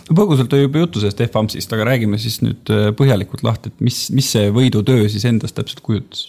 no 0.08 0.18
põgusalt 0.18 0.52
oli 0.56 0.66
juba 0.66 0.84
juttu 0.84 1.02
sellest 1.02 1.24
FAMS-ist, 1.34 1.72
aga 1.76 1.88
räägime 1.90 2.20
siis 2.20 2.40
nüüd 2.44 2.72
põhjalikult 2.98 3.44
lahti, 3.46 3.72
et 3.72 3.84
mis, 3.84 4.06
mis 4.14 4.30
see 4.36 4.52
võidutöö 4.54 5.08
siis 5.12 5.26
endast 5.28 5.56
täpselt 5.58 5.84
kujutas? 5.84 6.28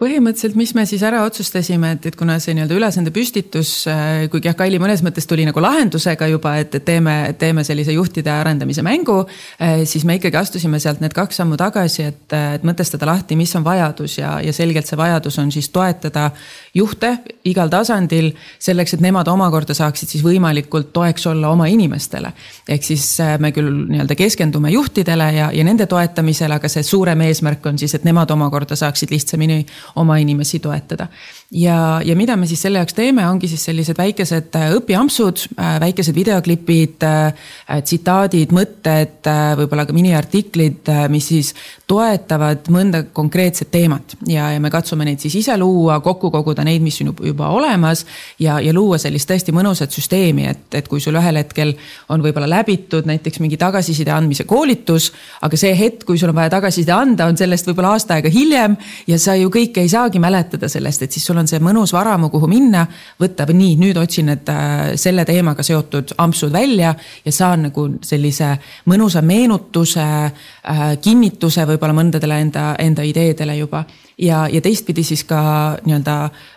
Põhimõtteliselt, 0.00 0.56
mis 0.56 0.72
me 0.76 0.86
siis 0.88 1.02
ära 1.04 1.20
otsustasime, 1.26 1.92
et, 1.96 2.06
et 2.08 2.16
kuna 2.16 2.38
see 2.40 2.54
nii-öelda 2.56 2.76
ülesande 2.76 3.12
püstitus, 3.12 3.72
äh, 3.90 4.24
kuigi 4.32 4.48
jah, 4.48 4.56
Kaili 4.56 4.80
mõnes 4.80 5.02
mõttes 5.04 5.28
tuli 5.28 5.44
nagu 5.44 5.60
lahendusega 5.60 6.28
juba, 6.30 6.54
et, 6.62 6.72
et 6.78 6.84
teeme, 6.86 7.16
teeme 7.40 7.64
sellise 7.66 7.92
juhtide 7.92 8.32
arendamise 8.32 8.84
mängu. 8.86 9.18
Äh, 9.60 9.82
siis 9.88 10.06
me 10.08 10.16
ikkagi 10.16 10.40
astusime 10.40 10.80
sealt 10.80 11.02
need 11.04 11.12
kaks 11.16 11.42
sammu 11.42 11.58
tagasi, 11.60 12.06
et, 12.08 12.24
et 12.32 12.64
mõtestada 12.66 13.08
lahti, 13.10 13.36
mis 13.36 13.52
on 13.58 13.66
vajadus 13.66 14.16
ja, 14.22 14.38
ja 14.44 14.54
selgelt 14.56 14.88
see 14.88 14.98
vajadus 15.00 15.36
on 15.42 15.52
siis 15.52 15.68
toetada 15.74 16.30
juhte 16.74 17.12
igal 17.44 17.68
tasandil. 17.72 18.32
selleks, 18.58 18.94
et 18.94 19.04
nemad 19.04 19.28
omakorda 19.28 19.74
saaksid 19.76 20.08
siis 20.08 20.24
võimalikult 20.24 20.92
toeks 20.96 21.26
olla 21.26 21.52
oma 21.52 21.66
inimestele. 21.68 22.32
ehk 22.68 22.88
siis 22.88 23.04
äh, 23.20 23.36
me 23.38 23.52
küll 23.52 23.68
nii-öelda 23.92 24.16
keskendume 24.16 24.72
juhtidele 24.72 25.28
ja, 25.34 25.52
ja 25.52 25.64
nende 25.64 25.86
toetamisele, 25.86 26.56
aga 26.56 26.68
see 26.68 26.82
suurem 26.82 27.20
eesmärk 27.28 27.66
on 27.66 27.78
siis, 27.78 27.94
et 27.94 28.04
nemad 28.08 28.30
omakorda 28.30 28.76
saaksid 28.76 29.10
lihtsamini 29.12 29.66
oma 29.96 30.16
inimesi 30.20 30.58
toetada. 30.58 31.08
ja, 31.50 32.00
ja 32.04 32.16
mida 32.16 32.36
me 32.36 32.46
siis 32.46 32.62
selle 32.62 32.78
jaoks 32.78 32.94
teeme, 32.94 33.24
ongi 33.26 33.48
siis 33.50 33.64
sellised 33.64 33.98
väikesed 33.98 34.54
äh, 34.54 34.68
õpiampsud, 34.78 35.44
äh, 35.58 35.78
väikesed 35.82 36.14
videoklipid, 36.14 37.02
äh, 37.06 37.80
tsitaadid, 37.82 38.54
mõtted, 38.54 39.26
võib-olla 39.58 39.84
ka 39.86 39.94
miniartiklid, 39.94 40.88
mis 41.10 41.26
siis 41.32 41.52
toetavad 41.90 42.68
mõnda 42.72 43.02
konkreetset 43.14 43.70
teemat 43.72 44.14
ja, 44.28 44.50
ja 44.54 44.60
me 44.62 44.70
katsume 44.70 45.06
neid 45.06 45.22
siis 45.22 45.40
ise 45.42 45.56
luua, 45.58 45.98
kokku 46.04 46.30
koguda 46.30 46.64
neid, 46.66 46.82
mis 46.84 47.00
on 47.02 47.12
juba 47.26 47.50
olemas 47.54 48.04
ja, 48.38 48.60
ja 48.62 48.74
luua 48.74 48.98
sellist 49.02 49.30
tõesti 49.30 49.54
mõnusat 49.54 49.94
süsteemi, 49.94 50.46
et, 50.50 50.66
et 50.78 50.88
kui 50.90 51.02
sul 51.02 51.18
ühel 51.18 51.40
hetkel 51.40 51.74
on 52.10 52.22
võib-olla 52.22 52.48
läbitud 52.50 53.08
näiteks 53.10 53.42
mingi 53.42 53.58
tagasiside 53.60 54.14
andmise 54.14 54.46
koolitus, 54.48 55.10
aga 55.42 55.58
see 55.58 55.74
hetk, 55.76 56.06
kui 56.06 56.18
sul 56.20 56.32
on 56.32 56.38
vaja 56.38 56.54
tagasiside 56.56 56.94
anda, 56.94 57.26
on 57.30 57.38
sellest 57.40 57.68
võib-olla 57.68 57.96
aasta 57.96 58.18
aega 58.18 58.30
hiljem 58.32 58.76
ja 59.10 59.18
sa 59.20 59.36
ju 59.38 59.50
kõike 59.52 59.79
kõike 59.80 59.86
ei 59.86 59.88
saagi 59.88 60.20
mäletada 60.20 60.68
sellest, 60.68 61.02
et 61.02 61.12
siis 61.12 61.24
sul 61.26 61.38
on 61.38 61.48
see 61.48 61.60
mõnus 61.60 61.92
varamu, 61.92 62.30
kuhu 62.30 62.48
minna, 62.48 62.86
võtta, 63.20 63.46
nii, 63.46 63.76
nüüd 63.80 63.96
otsin 63.96 64.26
need 64.26 64.48
äh, 64.48 64.94
selle 64.96 65.24
teemaga 65.24 65.62
seotud 65.62 66.14
ampsud 66.18 66.52
välja 66.52 66.94
ja 67.24 67.32
saan 67.32 67.68
nagu 67.68 67.86
sellise 68.02 68.58
mõnusa 68.86 69.22
meenutuse, 69.22 70.00
äh, 70.00 70.98
kinnituse 71.00 71.66
võib-olla 71.66 71.94
mõndadele 71.96 72.40
enda, 72.40 72.74
enda 72.78 73.02
ideedele 73.02 73.56
juba. 73.56 73.84
ja, 74.18 74.46
ja 74.48 74.60
teistpidi 74.60 75.02
siis 75.02 75.24
ka 75.24 75.78
nii-öelda 75.84 76.16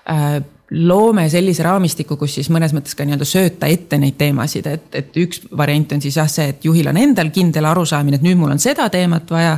äh, 0.09 0.41
loome 0.71 1.29
sellise 1.29 1.63
raamistiku, 1.63 2.17
kus 2.17 2.35
siis 2.35 2.49
mõnes 2.49 2.73
mõttes 2.73 2.95
ka 2.95 3.05
nii-öelda 3.05 3.25
sööta 3.25 3.67
ette 3.67 3.97
neid 3.97 4.17
teemasid, 4.17 4.67
et, 4.67 4.89
et 4.95 5.17
üks 5.17 5.45
variant 5.55 5.91
on 5.93 6.01
siis 6.01 6.17
jah, 6.17 6.27
see, 6.27 6.49
et 6.49 6.65
juhil 6.65 6.87
on 6.89 6.97
endal 6.97 7.31
kindel 7.31 7.65
arusaamine, 7.71 8.17
et 8.17 8.25
nüüd 8.25 8.37
mul 8.39 8.51
on 8.51 8.59
seda 8.59 8.89
teemat 8.89 9.31
vaja 9.31 9.57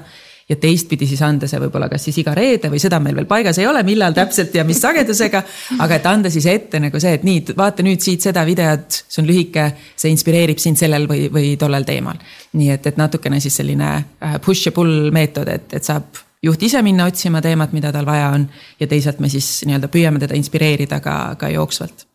ja 0.49 0.55
teistpidi 0.61 1.07
siis 1.09 1.21
anda 1.25 1.47
see 1.49 1.59
võib-olla 1.63 1.87
kas 1.89 2.03
siis 2.05 2.19
iga 2.21 2.35
reede 2.37 2.69
või 2.69 2.81
seda 2.81 2.99
meil 3.01 3.17
veel 3.17 3.27
paigas 3.29 3.57
ei 3.61 3.65
ole, 3.67 3.81
millal 3.87 4.13
täpselt 4.13 4.53
ja 4.55 4.65
mis 4.67 4.81
sagedusega. 4.81 5.41
aga 5.81 5.97
et 5.97 6.05
anda 6.05 6.29
siis 6.29 6.45
ette 6.51 6.79
nagu 6.79 7.01
see, 7.01 7.15
et 7.17 7.25
nii, 7.25 7.55
vaata 7.57 7.85
nüüd 7.85 8.03
siit 8.05 8.25
seda 8.25 8.45
videot, 8.45 9.01
see 9.09 9.23
on 9.23 9.29
lühike, 9.29 9.65
see 9.97 10.13
inspireerib 10.13 10.61
sind 10.61 10.77
sellel 10.77 11.09
või, 11.09 11.27
või 11.33 11.55
tollel 11.61 11.87
teemal. 11.87 12.21
nii 12.53 12.69
et, 12.77 12.85
et 12.91 13.01
natukene 13.01 13.41
siis 13.41 13.57
selline 13.57 13.91
äh, 13.97 14.39
push 14.45 14.69
ja 14.69 14.75
pull 14.75 15.09
meetod, 15.15 15.49
et, 15.49 15.73
et 15.73 15.83
saab 15.83 16.21
juht 16.45 16.61
ise 16.63 16.81
minna 16.85 17.09
otsima 17.09 17.41
teemat, 17.41 17.73
mida 17.73 17.91
tal 17.91 18.05
vaja 18.05 18.29
on 18.37 18.45
ja 18.79 18.87
teisalt 18.87 19.19
me 19.19 19.31
siis 19.33 19.63
nii-öelda 19.65 19.89
püüame 19.89 20.21
teda 20.21 20.37
inspireerida 20.37 21.01
ka, 21.01 21.15
ka 21.41 21.49
jooksvalt 21.49 22.05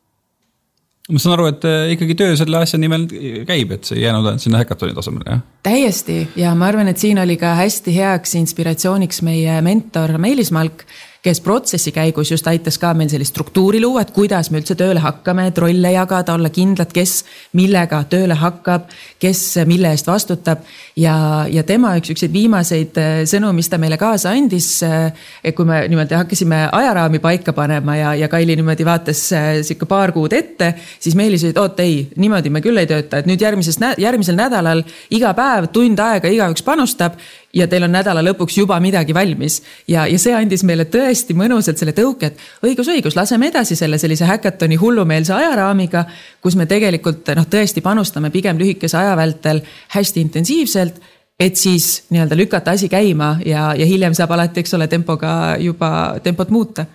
ma 1.10 1.22
saan 1.22 1.36
aru, 1.36 1.50
et 1.50 1.66
äh, 1.68 1.92
ikkagi 1.96 2.16
töö 2.18 2.38
selle 2.38 2.60
asja 2.62 2.80
nimel 2.80 3.06
käib, 3.48 3.74
et 3.76 3.88
see 3.88 4.00
ei 4.00 4.06
jäänud 4.06 4.26
ainult 4.26 4.44
sinna 4.44 4.62
häkatoni 4.62 4.96
tasemele, 4.96 5.26
jah? 5.26 5.44
täiesti 5.66 6.22
ja 6.40 6.54
ma 6.58 6.70
arvan, 6.70 6.90
et 6.90 7.02
siin 7.02 7.20
oli 7.22 7.36
ka 7.40 7.54
hästi 7.58 7.94
heaks 7.96 8.36
inspiratsiooniks 8.40 9.22
meie 9.26 9.60
mentor 9.66 10.16
Meelis 10.22 10.52
Malk 10.54 10.86
kes 11.22 11.40
protsessi 11.44 11.92
käigus 11.92 12.30
just 12.32 12.46
aitas 12.48 12.78
ka 12.80 12.94
meil 12.96 13.10
sellist 13.12 13.34
struktuuri 13.34 13.80
luua, 13.82 14.04
et 14.04 14.12
kuidas 14.16 14.48
me 14.50 14.60
üldse 14.60 14.74
tööle 14.78 15.02
hakkame, 15.04 15.50
et 15.50 15.58
rolle 15.60 15.92
jagada, 15.92 16.34
olla 16.38 16.48
kindlad, 16.52 16.92
kes 16.94 17.24
millega 17.58 18.00
tööle 18.08 18.36
hakkab, 18.40 18.88
kes 19.20 19.42
mille 19.68 19.92
eest 19.92 20.08
vastutab. 20.08 20.64
ja, 20.96 21.46
ja 21.50 21.62
tema 21.62 21.92
üks 21.98 22.10
siukseid 22.10 22.32
viimaseid 22.32 23.00
äh, 23.00 23.10
sõnu, 23.28 23.52
mis 23.56 23.68
ta 23.68 23.78
meile 23.78 23.98
kaasa 24.00 24.32
andis, 24.36 24.68
äh, 24.86 25.12
kui 25.54 25.68
me 25.68 25.82
niimoodi 25.88 26.16
hakkasime 26.16 26.62
ajaraami 26.72 27.20
paika 27.20 27.52
panema 27.52 27.96
ja, 27.96 28.14
ja 28.14 28.28
Kaili 28.28 28.56
niimoodi 28.56 28.86
vaatas 28.86 29.26
äh, 29.36 29.50
sihuke 29.66 29.88
paar 29.90 30.14
kuud 30.16 30.32
ette, 30.32 30.72
siis 30.98 31.18
Meelis 31.18 31.44
ütles, 31.44 31.54
et 31.54 31.60
oot 31.60 31.84
ei, 31.84 32.00
niimoodi 32.16 32.50
me 32.50 32.64
küll 32.64 32.80
ei 32.80 32.88
tööta, 32.88 33.20
et 33.20 33.28
nüüd 33.28 33.40
järgmisest, 33.44 33.84
järgmisel 34.00 34.38
nädalal 34.40 34.82
iga 35.12 35.34
päev 35.36 35.68
tund 35.74 36.00
aega 36.00 36.32
igaüks 36.32 36.64
panustab 36.64 37.20
ja 37.54 37.66
teil 37.68 37.84
on 37.86 37.92
nädala 37.94 38.22
lõpuks 38.24 38.58
juba 38.58 38.78
midagi 38.80 39.14
valmis. 39.14 39.60
ja, 39.88 40.06
ja 40.06 40.18
see 40.18 40.34
andis 40.34 40.62
meile 40.64 40.86
tõesti 40.90 41.34
mõnusalt 41.34 41.80
selle 41.80 41.94
tõuke, 41.96 42.30
et 42.30 42.66
õigus, 42.66 42.88
õigus, 42.88 43.16
laseme 43.16 43.50
edasi 43.50 43.76
selle 43.76 43.98
sellise 43.98 44.24
häkatoni 44.24 44.76
hullumeelse 44.76 45.34
ajaraamiga. 45.34 46.04
kus 46.40 46.56
me 46.56 46.66
tegelikult 46.66 47.28
noh, 47.36 47.46
tõesti 47.46 47.82
panustame 47.82 48.30
pigem 48.30 48.58
lühikese 48.58 48.98
aja 48.98 49.16
vältel 49.16 49.62
hästi 49.96 50.20
intensiivselt 50.20 51.02
et 51.40 51.56
siis 51.56 52.04
nii-öelda 52.10 52.36
lükata 52.36 52.76
asi 52.76 52.88
käima 52.88 53.38
ja, 53.46 53.70
ja 53.74 53.86
hiljem 53.86 54.14
saab 54.14 54.34
alati, 54.36 54.60
eks 54.60 54.74
ole, 54.76 54.86
tempoga 54.92 55.56
juba 55.58 56.20
tempot 56.22 56.50
muuta. 56.50 56.86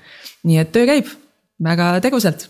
nii 0.43 0.59
et 0.61 0.71
töö 0.71 0.85
käib 0.85 1.09
väga 1.63 1.95
tegusalt 2.03 2.49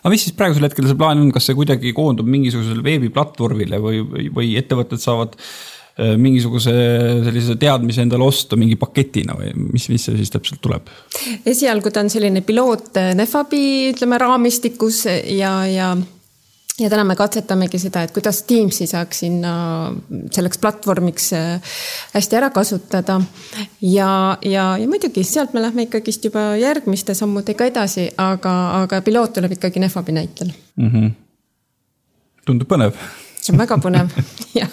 aga 0.00 0.12
mis 0.12 0.24
siis 0.26 0.36
praegusel 0.36 0.66
hetkel 0.68 0.86
see 0.88 0.98
plaan 0.98 1.20
on, 1.20 1.32
kas 1.34 1.48
see 1.48 1.56
kuidagi 1.58 1.92
koondub 1.96 2.28
mingisugusele 2.30 2.84
veebiplatvormile 2.84 3.80
või, 3.82 4.02
või, 4.30 4.52
ettevõtted 4.60 5.02
saavad 5.02 5.36
mingisuguse 6.18 6.72
sellise 7.22 7.54
teadmise 7.60 8.02
endale 8.02 8.26
osta 8.26 8.56
mingi 8.58 8.74
paketina 8.74 9.36
või 9.38 9.52
mis, 9.54 9.86
mis 9.92 10.08
see 10.08 10.16
siis 10.18 10.32
täpselt 10.34 10.58
tuleb? 10.64 10.90
esialgu 11.46 11.92
ta 11.94 12.02
on 12.02 12.10
selline 12.10 12.42
piloot 12.42 12.98
äh, 12.98 13.12
NEFAB-i 13.14 13.92
ütleme 13.92 14.18
raamistikus 14.18 15.04
ja, 15.06 15.54
ja 15.70 15.94
ja 16.80 16.90
täna 16.90 17.04
me 17.04 17.14
katsetamegi 17.16 17.78
seda, 17.78 18.02
et 18.02 18.12
kuidas 18.14 18.42
Teamsi 18.48 18.86
saaks 18.90 19.20
sinna 19.22 19.54
selleks 20.34 20.58
platvormiks 20.58 21.28
äh, 21.38 21.76
hästi 22.14 22.38
ära 22.40 22.50
kasutada. 22.50 23.20
ja, 23.80 24.38
ja, 24.42 24.64
ja 24.78 24.88
muidugi 24.88 25.24
sealt 25.24 25.54
me 25.54 25.62
lähme 25.62 25.86
ikkagist 25.86 26.24
juba 26.24 26.56
järgmiste 26.58 27.14
sammudega 27.14 27.70
edasi, 27.70 28.08
aga, 28.18 28.54
aga 28.82 29.02
piloot 29.06 29.36
tuleb 29.38 29.54
ikkagi 29.58 29.80
Nefabi 29.80 30.12
näitel 30.12 30.50
mm. 30.76 30.90
-hmm. 30.90 31.10
tundub 32.46 32.68
põnev. 32.68 32.98
see 33.40 33.54
on 33.54 33.58
väga 33.58 33.78
põnev 33.78 34.10
jah. 34.60 34.70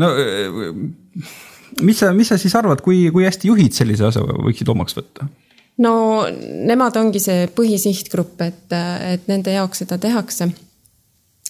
No 0.00 0.10
mis 1.80 1.98
sa, 1.98 2.12
mis 2.16 2.28
sa 2.28 2.38
siis 2.40 2.54
arvad, 2.58 2.82
kui, 2.84 3.06
kui 3.14 3.24
hästi 3.26 3.48
juhid 3.48 3.76
sellise 3.76 4.08
asja 4.08 4.24
võiksid 4.24 4.68
omaks 4.72 4.96
võtta? 4.98 5.28
no 5.82 5.94
nemad 6.68 6.96
ongi 7.00 7.22
see 7.22 7.46
põhisihtgrupp, 7.56 8.44
et, 8.44 8.76
et 9.14 9.30
nende 9.30 9.54
jaoks 9.54 9.84
seda 9.84 9.98
tehakse 10.02 10.50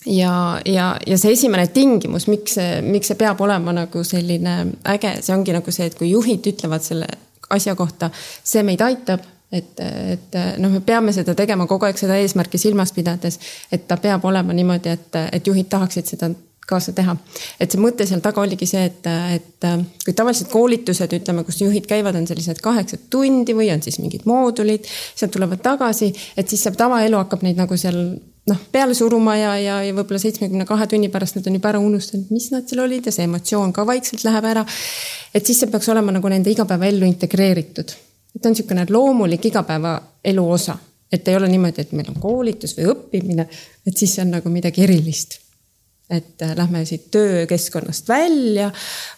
ja, 0.06 0.60
ja, 0.64 0.86
ja 1.06 1.18
see 1.18 1.34
esimene 1.36 1.66
tingimus, 1.74 2.28
miks 2.30 2.56
see, 2.58 2.80
miks 2.86 3.12
see 3.12 3.18
peab 3.18 3.40
olema 3.44 3.74
nagu 3.76 4.04
selline 4.06 4.56
äge, 4.94 5.16
see 5.22 5.34
ongi 5.34 5.54
nagu 5.56 5.74
see, 5.74 5.90
et 5.90 5.98
kui 5.98 6.12
juhid 6.12 6.46
ütlevad 6.52 6.84
selle 6.86 7.08
asja 7.52 7.74
kohta, 7.76 8.10
see 8.14 8.62
meid 8.66 8.80
aitab, 8.84 9.24
et, 9.52 9.74
et 9.82 10.38
noh, 10.62 10.72
me 10.72 10.80
peame 10.86 11.12
seda 11.12 11.34
tegema 11.36 11.66
kogu 11.68 11.84
aeg 11.88 11.98
seda 12.00 12.16
eesmärki 12.22 12.60
silmas 12.60 12.94
pidades, 12.96 13.38
et 13.72 13.84
ta 13.88 13.98
peab 14.00 14.24
olema 14.24 14.54
niimoodi, 14.56 14.94
et, 14.96 15.20
et 15.36 15.50
juhid 15.50 15.68
tahaksid 15.72 16.14
seda 16.14 16.30
kaasa 16.66 16.92
teha. 16.96 17.16
et 17.60 17.70
see 17.70 17.80
mõte 17.82 18.06
seal 18.06 18.22
taga 18.24 18.42
oligi 18.42 18.66
see, 18.68 18.84
et, 18.86 19.06
et 19.36 19.68
kui 20.04 20.14
tavaliselt 20.16 20.50
koolitused, 20.52 21.14
ütleme, 21.18 21.44
kus 21.46 21.60
juhid 21.62 21.86
käivad, 21.90 22.16
on 22.18 22.26
sellised 22.28 22.62
kaheksa 22.62 22.98
tundi 23.10 23.56
või 23.56 23.70
on 23.74 23.82
siis 23.82 23.98
mingid 24.02 24.26
moodulid, 24.30 24.86
sealt 25.14 25.34
tulevad 25.34 25.62
tagasi, 25.64 26.12
et 26.36 26.48
siis 26.48 26.62
see 26.62 26.78
tavaelu 26.78 27.18
hakkab 27.24 27.42
neid 27.46 27.58
nagu 27.58 27.78
seal 27.80 27.98
noh, 28.50 28.62
peale 28.74 28.94
suruma 28.98 29.36
ja, 29.38 29.56
ja, 29.58 29.80
ja 29.86 29.96
võib-olla 29.96 30.22
seitsmekümne 30.22 30.66
kahe 30.68 30.86
tunni 30.90 31.10
pärast 31.12 31.38
nad 31.38 31.50
on 31.50 31.58
juba 31.58 31.72
ära 31.72 31.82
unustanud, 31.82 32.30
mis 32.34 32.50
nad 32.54 32.66
seal 32.70 32.84
olid 32.86 33.10
ja 33.10 33.14
see 33.14 33.26
emotsioon 33.28 33.74
ka 33.74 33.86
vaikselt 33.88 34.24
läheb 34.26 34.48
ära. 34.54 34.64
et 35.34 35.46
siis 35.46 35.62
see 35.62 35.70
peaks 35.70 35.90
olema 35.92 36.14
nagu 36.14 36.32
nende 36.32 36.50
igapäevaellu 36.54 37.06
integreeritud. 37.10 37.94
et 38.36 38.46
on 38.46 38.54
niisugune 38.54 38.86
loomulik 38.90 39.50
igapäevaelu 39.50 40.50
osa, 40.50 40.78
et 41.12 41.28
ei 41.28 41.36
ole 41.36 41.50
niimoodi, 41.50 41.82
et 41.82 41.92
meil 41.92 42.10
on 42.14 42.20
koolitus 42.22 42.76
või 42.78 42.90
õppimine, 42.94 43.48
et 43.86 43.96
siis 43.96 44.14
see 44.14 44.24
on 44.24 44.36
nagu 44.38 44.50
midagi 44.50 44.86
erilist 44.86 45.41
et 46.12 46.42
äh, 46.42 46.54
lähme 46.56 46.84
siit 46.88 47.10
töökeskkonnast 47.14 48.08
välja 48.08 48.70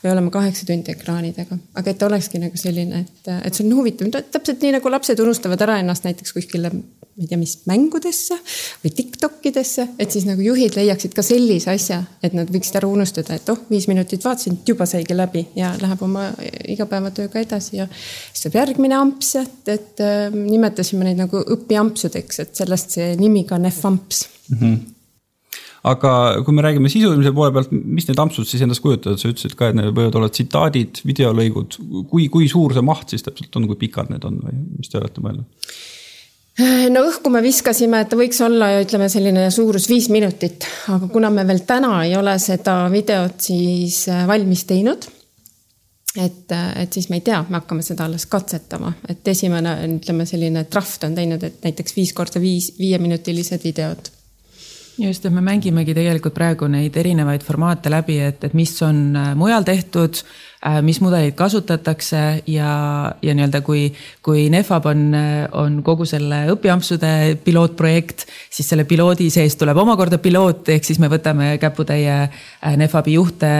või 0.03 0.13
oleme 0.13 0.31
kaheksa 0.35 0.67
tundi 0.69 0.93
ekraanidega, 0.95 1.59
aga 1.75 1.91
et 1.91 2.03
olekski 2.07 2.41
nagu 2.43 2.59
selline, 2.61 3.05
et, 3.05 3.31
äh, 3.31 3.41
et 3.49 3.57
see 3.57 3.67
on 3.67 3.75
huvitav, 3.81 4.13
täpselt 4.33 4.63
nii 4.63 4.77
nagu 4.77 4.93
lapsed 4.93 5.21
unustavad 5.25 5.65
ära 5.67 5.81
ennast 5.83 6.07
näiteks 6.07 6.37
kuskile, 6.37 6.71
ma 6.75 7.23
ei 7.23 7.31
tea, 7.31 7.39
mis 7.39 7.57
mängudesse 7.71 8.39
või 8.85 8.95
Tiktokidesse, 8.95 9.89
et 9.99 10.15
siis 10.15 10.27
nagu 10.29 10.43
juhid 10.45 10.79
leiaksid 10.79 11.15
ka 11.17 11.23
sellise 11.27 11.75
asja, 11.75 12.01
et 12.23 12.35
nad 12.37 12.51
võiksid 12.51 12.79
ära 12.81 12.91
unustada, 12.91 13.39
et 13.39 13.51
oh, 13.51 13.61
viis 13.71 13.89
minutit 13.91 14.25
vaatasin, 14.25 14.61
juba 14.67 14.87
saigi 14.91 15.17
läbi 15.19 15.47
ja 15.59 15.75
läheb 15.81 16.03
oma 16.07 16.31
igapäevatööga 16.75 17.43
edasi 17.43 17.79
ja 17.83 17.89
siis 17.91 18.47
tuleb 18.47 18.61
järgmine 18.63 18.99
amps, 18.99 19.35
et, 19.43 19.61
et 19.75 20.03
äh, 20.05 20.27
nimetasime 20.35 21.11
neid 21.11 21.23
nagu 21.23 21.43
õpiampsudeks, 21.59 22.43
et 22.47 22.59
sellest 22.63 22.99
see 22.99 23.15
nimi 23.19 23.47
ka 23.49 23.59
Nefamps. 23.63 24.29
Mm. 24.51 24.59
-hmm 24.61 24.94
aga 25.85 26.11
kui 26.45 26.57
me 26.57 26.65
räägime 26.65 26.91
sisulimise 26.93 27.33
poole 27.37 27.53
pealt, 27.53 27.73
mis 27.73 28.07
need 28.09 28.21
ampsud 28.21 28.49
siis 28.49 28.63
endast 28.65 28.83
kujutavad, 28.85 29.21
sa 29.21 29.29
ütlesid 29.29 29.57
ka, 29.59 29.69
et 29.69 29.79
need 29.79 29.91
võivad 29.93 30.17
olla 30.21 30.31
tsitaadid, 30.33 31.03
videolõigud, 31.05 31.77
kui, 32.11 32.29
kui 32.33 32.49
suur 32.51 32.73
see 32.77 32.85
maht 32.85 33.13
siis 33.13 33.27
täpselt 33.27 33.59
on, 33.61 33.69
kui 33.69 33.81
pikad 33.85 34.13
need 34.13 34.25
on 34.25 34.41
või 34.47 34.57
mis 34.79 34.93
te 34.93 35.01
olete 35.01 35.25
mõelnud? 35.25 35.67
no 36.95 37.03
õhku 37.09 37.33
me 37.35 37.43
viskasime, 37.45 38.05
et 38.05 38.13
ta 38.13 38.17
võiks 38.17 38.39
olla 38.47 38.71
ütleme 38.81 39.11
selline 39.13 39.49
suurus 39.53 39.89
viis 39.91 40.09
minutit, 40.15 40.65
aga 40.95 41.11
kuna 41.13 41.33
me 41.35 41.45
veel 41.49 41.65
täna 41.69 41.99
ei 42.07 42.17
ole 42.17 42.39
seda 42.41 42.85
videot 42.93 43.45
siis 43.51 44.05
äh, 44.09 44.25
valmis 44.31 44.65
teinud 44.71 45.05
et, 46.17 46.53
äh, 46.55 46.67
et 46.83 46.97
siis 46.97 47.11
me 47.11 47.21
ei 47.21 47.27
tea, 47.27 47.45
me 47.49 47.59
hakkame 47.59 47.85
seda 47.85 48.07
alles 48.09 48.25
katsetama, 48.31 48.95
et 49.11 49.27
esimene, 49.29 49.77
ütleme 49.99 50.25
selline 50.31 50.65
draft 50.71 51.05
on 51.05 51.17
teinud, 51.19 51.45
et 51.45 51.61
näiteks 51.67 51.97
viis 51.97 52.17
korda 52.17 52.41
viis, 52.41 52.73
viieminutilised 52.79 53.67
videod 53.67 54.15
just, 54.99 55.27
et 55.27 55.33
me 55.35 55.43
mängimegi 55.45 55.95
tegelikult 55.97 56.35
praegu 56.37 56.69
neid 56.71 56.97
erinevaid 56.97 57.43
formaate 57.47 57.93
läbi, 57.93 58.19
et, 58.29 58.45
et 58.45 58.55
mis 58.55 58.73
on 58.87 59.01
äh, 59.17 59.33
mujal 59.39 59.67
tehtud 59.67 60.21
mis 60.83 61.01
mudeleid 61.05 61.35
kasutatakse 61.37 62.21
ja, 62.49 62.71
ja 63.23 63.35
nii-öelda 63.37 63.61
kui, 63.65 63.89
kui 64.25 64.47
Nefab 64.53 64.87
on, 64.89 65.13
on 65.61 65.77
kogu 65.85 66.07
selle 66.09 66.45
õpiampsude 66.55 67.11
pilootprojekt, 67.45 68.25
siis 68.49 68.71
selle 68.73 68.87
piloodi 68.89 69.29
sees 69.33 69.59
tuleb 69.61 69.77
omakorda 69.83 70.19
piloot, 70.23 70.71
ehk 70.73 70.89
siis 70.89 71.01
me 71.03 71.11
võtame 71.13 71.55
käputäie 71.61 72.17
äh, 72.17 72.77
Nefabi 72.81 73.19
juhte, 73.19 73.51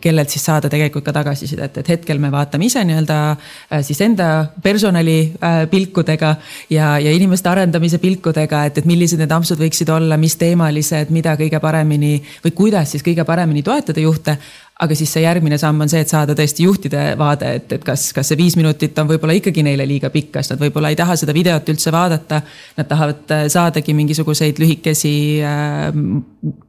kellelt 0.00 0.32
siis 0.32 0.46
saada 0.48 0.70
tegelikult 0.72 1.04
ka 1.04 1.14
tagasisidet, 1.18 1.82
et 1.82 1.92
hetkel 1.92 2.20
me 2.22 2.32
vaatame 2.32 2.70
ise 2.70 2.84
nii-öelda 2.88 3.18
äh, 3.32 3.84
siis 3.86 4.00
enda 4.06 4.46
personali 4.62 5.18
pilkudega 5.70 6.34
ja, 6.72 6.96
ja 7.02 7.12
inimeste 7.12 7.50
arendamise 7.50 8.00
pilkudega, 8.02 8.64
et, 8.70 8.80
et 8.80 8.88
millised 8.88 9.20
need 9.20 9.32
ampsud 9.32 9.60
võiksid 9.60 9.90
olla, 9.92 10.16
mis 10.20 10.38
teemalised, 10.40 11.12
mida 11.14 11.36
kõige 11.36 11.60
paremini 11.60 12.16
või 12.44 12.54
kuidas 12.56 12.94
siis 12.94 13.04
kõige 13.04 13.26
paremini 13.28 13.64
toetada 13.66 14.00
juhte 14.00 14.38
aga 14.76 14.96
siis 14.98 15.12
see 15.14 15.22
järgmine 15.24 15.56
samm 15.60 15.80
on 15.80 15.88
see, 15.88 16.02
et 16.04 16.10
saada 16.12 16.34
tõesti 16.36 16.66
juhtide 16.66 17.02
vaade, 17.16 17.48
et, 17.58 17.70
et 17.78 17.84
kas, 17.84 18.10
kas 18.16 18.28
see 18.28 18.36
viis 18.36 18.58
minutit 18.60 18.98
on 19.00 19.08
võib-olla 19.08 19.36
ikkagi 19.38 19.64
neile 19.64 19.86
liiga 19.88 20.10
pikk, 20.12 20.34
kas 20.34 20.52
nad 20.52 20.60
võib-olla 20.60 20.90
ei 20.92 20.98
taha 20.98 21.16
seda 21.16 21.32
videot 21.36 21.72
üldse 21.72 21.92
vaadata. 21.94 22.42
Nad 22.76 22.90
tahavad 22.90 23.32
äh, 23.32 23.46
saadagi 23.52 23.94
mingisuguseid 23.96 24.60
lühikesi 24.60 25.14
äh, 25.40 25.88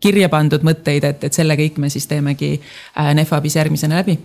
kirja 0.03 0.31
pandud 0.31 0.63
mõtteid, 0.67 1.07
et, 1.09 1.27
et 1.27 1.35
selle 1.35 1.59
kõik 1.59 1.81
me 1.83 1.91
siis 1.91 2.07
teemegi 2.07 2.55
äh, 2.55 3.11
Nefabis 3.17 3.59
järgmisena 3.59 3.99
läbi. 3.99 4.15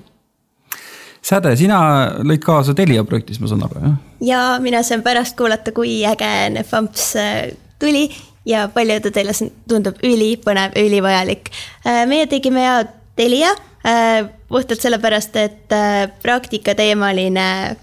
Säde, 1.22 1.54
sina 1.58 1.80
lõid 2.26 2.42
kaasa 2.42 2.74
Telia 2.74 3.02
projektis, 3.06 3.38
ma 3.42 3.50
saan 3.50 3.66
aru, 3.66 3.82
jah? 3.82 3.98
ja 4.26 4.38
mina 4.62 4.80
sain 4.86 5.02
pärast 5.02 5.36
kuulata, 5.38 5.74
kui 5.74 6.00
äge 6.06 6.30
Nefamps 6.54 7.10
äh, 7.18 7.50
tuli 7.82 8.08
ja 8.46 8.68
paljudele 8.70 9.34
tundub 9.70 9.98
ülipõnev, 10.06 10.78
ülivajalik. 10.78 11.50
Äh, 11.82 12.04
meie 12.10 12.30
tegime 12.30 12.66
ja 12.66 12.80
Telia 13.18 13.52
puhtalt 14.48 14.80
sellepärast, 14.80 15.36
et 15.36 15.72
äh, 15.74 16.06
praktikateemaline 16.22 17.76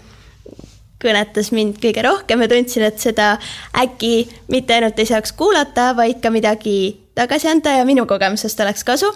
kõnetas 1.00 1.48
mind 1.56 1.78
kõige 1.80 2.04
rohkem 2.04 2.44
ja 2.44 2.48
tundsin, 2.50 2.84
et 2.88 3.00
seda 3.00 3.34
äkki 3.76 4.28
mitte 4.52 4.76
ainult 4.76 4.98
ei 5.00 5.08
saaks 5.08 5.32
kuulata, 5.36 5.90
vaid 5.96 6.20
ka 6.20 6.32
midagi 6.32 7.00
tagasi 7.16 7.48
anda 7.48 7.78
ja 7.78 7.86
minu 7.88 8.06
kogemusest 8.08 8.60
oleks 8.60 8.84
kasu. 8.84 9.12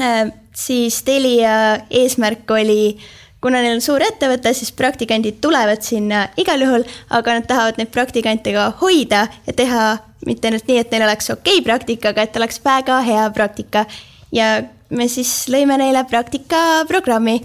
Äh, 0.00 0.32
siis 0.54 1.02
Telia 1.06 1.86
eesmärk 1.90 2.50
oli, 2.50 2.96
kuna 3.42 3.62
neil 3.62 3.78
on 3.78 3.84
suur 3.84 4.02
ettevõte, 4.02 4.52
siis 4.54 4.74
praktikandid 4.76 5.40
tulevad 5.42 5.82
sinna 5.86 6.26
igal 6.38 6.62
juhul, 6.62 6.86
aga 7.10 7.38
nad 7.38 7.48
tahavad 7.48 7.80
neid 7.80 7.90
praktikante 7.94 8.54
ka 8.54 8.70
hoida 8.82 9.26
ja 9.46 9.56
teha 9.56 9.88
mitte 10.26 10.48
ainult 10.48 10.66
nii, 10.68 10.80
et 10.82 10.94
neil 10.94 11.06
oleks 11.06 11.30
okei 11.34 11.60
okay 11.60 11.66
praktika, 11.66 12.10
aga 12.14 12.26
et 12.26 12.38
oleks 12.38 12.62
väga 12.64 13.00
hea 13.06 13.28
praktika. 13.34 13.86
ja 14.34 14.56
me 14.90 15.08
siis 15.08 15.46
lõime 15.52 15.78
neile 15.80 16.04
praktikaprogrammi, 16.08 17.40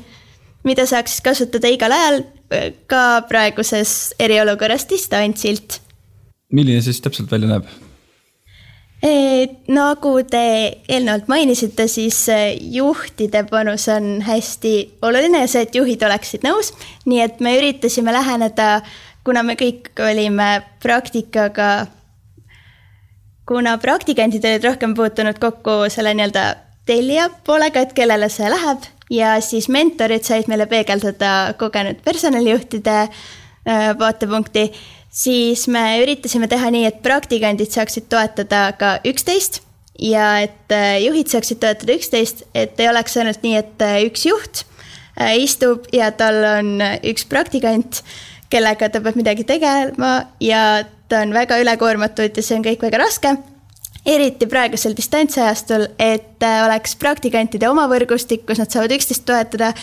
mida 0.68 0.86
saaks 0.90 1.22
kasutada 1.26 1.72
igal 1.72 1.94
ajal, 1.96 2.24
ka 2.92 3.24
praeguses 3.30 4.14
eriolukorras 4.20 4.88
distantsilt. 4.90 5.80
milline 6.52 6.82
siis 6.82 7.02
täpselt 7.02 7.32
välja 7.32 7.48
näeb? 7.48 7.70
nagu 9.02 10.12
te 10.30 10.42
eelnevalt 10.88 11.28
mainisite, 11.28 11.88
siis 11.88 12.28
juhtide 12.62 13.44
panus 13.50 13.88
on 13.90 14.22
hästi 14.22 15.00
oluline 15.02 15.42
ja 15.42 15.48
see, 15.48 15.64
et 15.66 15.76
juhid 15.76 16.04
oleksid 16.04 16.46
nõus. 16.46 16.74
nii 17.06 17.22
et 17.22 17.40
me 17.40 17.56
üritasime 17.58 18.14
läheneda, 18.14 18.82
kuna 19.24 19.44
me 19.44 19.56
kõik 19.56 19.90
olime 19.98 20.62
praktikaga, 20.84 21.88
kuna 23.46 23.78
praktikandid 23.78 24.46
olid 24.46 24.64
rohkem 24.70 24.94
puutunud 24.94 25.40
kokku 25.40 25.90
selle 25.90 26.14
nii-öelda 26.14 26.71
tellija 26.86 27.30
poolega, 27.46 27.84
et 27.84 27.94
kellele 27.98 28.30
see 28.32 28.50
läheb. 28.52 28.88
Ja 29.12 29.36
siis 29.44 29.68
mentorid 29.72 30.24
said 30.24 30.48
meile 30.48 30.68
peegeldada 30.72 31.54
kogenud 31.60 32.00
personalijuhtide 32.06 32.96
äh, 33.02 33.90
vaatepunkti, 34.00 34.70
siis 35.12 35.68
me 35.68 36.00
üritasime 36.04 36.48
teha 36.52 36.72
nii, 36.72 36.86
et 36.88 37.02
praktikandid 37.04 37.74
saaksid 37.76 38.08
toetada 38.12 38.70
ka 38.80 38.94
üksteist 39.08 39.60
ja 40.00 40.38
et 40.46 40.72
äh, 40.72 40.96
juhid 41.04 41.28
saaksid 41.28 41.60
toetada 41.60 42.00
üksteist, 42.00 42.46
et 42.56 42.80
ei 42.80 42.88
oleks 42.88 43.20
ainult 43.20 43.44
nii, 43.44 43.58
et 43.60 43.88
äh, 43.88 44.02
üks 44.08 44.28
juht 44.30 44.66
istub 45.36 45.84
ja 45.94 46.08
tal 46.16 46.38
on 46.48 46.80
üks 47.06 47.26
praktikant, 47.30 48.00
kellega 48.50 48.88
ta 48.90 49.02
peab 49.04 49.20
midagi 49.20 49.44
tegema 49.46 50.14
ja 50.42 50.86
ta 51.12 51.20
on 51.26 51.36
väga 51.36 51.60
ülekoormatud 51.62 52.40
ja 52.40 52.44
see 52.46 52.56
on 52.58 52.64
kõik 52.66 52.88
väga 52.88 53.04
raske 53.04 53.36
eriti 54.06 54.48
praegusel 54.50 54.96
distantsajastul, 54.98 55.88
et 56.02 56.44
äh, 56.44 56.62
oleks 56.66 56.96
praktikantide 57.02 57.70
oma 57.70 57.88
võrgustik, 57.92 58.46
kus 58.48 58.62
nad 58.62 58.72
saavad 58.74 58.96
üksteist 58.96 59.26
toetada, 59.28 59.74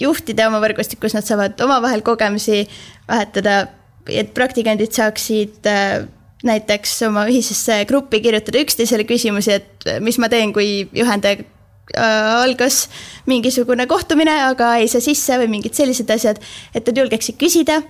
juhtide 0.00 0.46
oma 0.46 0.60
võrgustik, 0.62 1.00
kus 1.02 1.16
nad 1.16 1.26
saavad 1.26 1.58
omavahel 1.64 2.04
kogemusi 2.06 2.64
vahetada, 3.08 3.64
et 4.06 4.30
praktikandid 4.36 4.94
saaksid 4.94 5.66
äh, 5.70 6.06
näiteks 6.46 6.94
oma 7.08 7.26
ühisesse 7.30 7.82
gruppi 7.88 8.20
kirjutada 8.22 8.62
üksteisele 8.62 9.06
küsimusi, 9.08 9.58
et 9.58 9.90
mis 10.04 10.18
ma 10.22 10.30
teen, 10.30 10.52
kui 10.54 10.86
juhendaja 10.94 11.40
äh, 11.40 12.30
algas 12.44 12.84
mingisugune 13.26 13.88
kohtumine, 13.90 14.34
aga 14.52 14.76
ei 14.80 14.90
saa 14.92 15.02
sisse 15.02 15.40
või 15.42 15.50
mingid 15.56 15.74
sellised 15.74 16.10
asjad, 16.12 16.38
et 16.74 16.86
nad 16.86 17.02
julgeksid 17.02 17.38
küsida. 17.40 17.82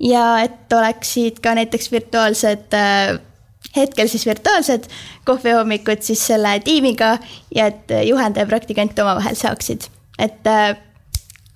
ja 0.00 0.44
et 0.44 0.72
oleksid 0.72 1.38
ka 1.40 1.54
näiteks 1.56 1.92
virtuaalsed 1.92 2.74
äh, 2.76 3.16
hetkel 3.76 4.08
siis 4.08 4.26
virtuaalsed 4.26 4.88
kohvihommikud 5.28 6.02
siis 6.06 6.22
selle 6.32 6.56
tiimiga 6.64 7.16
ja 7.54 7.70
et 7.72 7.94
juhendaja 8.08 8.48
praktikant 8.48 8.98
omavahel 8.98 9.38
saaksid, 9.38 9.88
et 10.18 10.50
äh, 10.50 10.76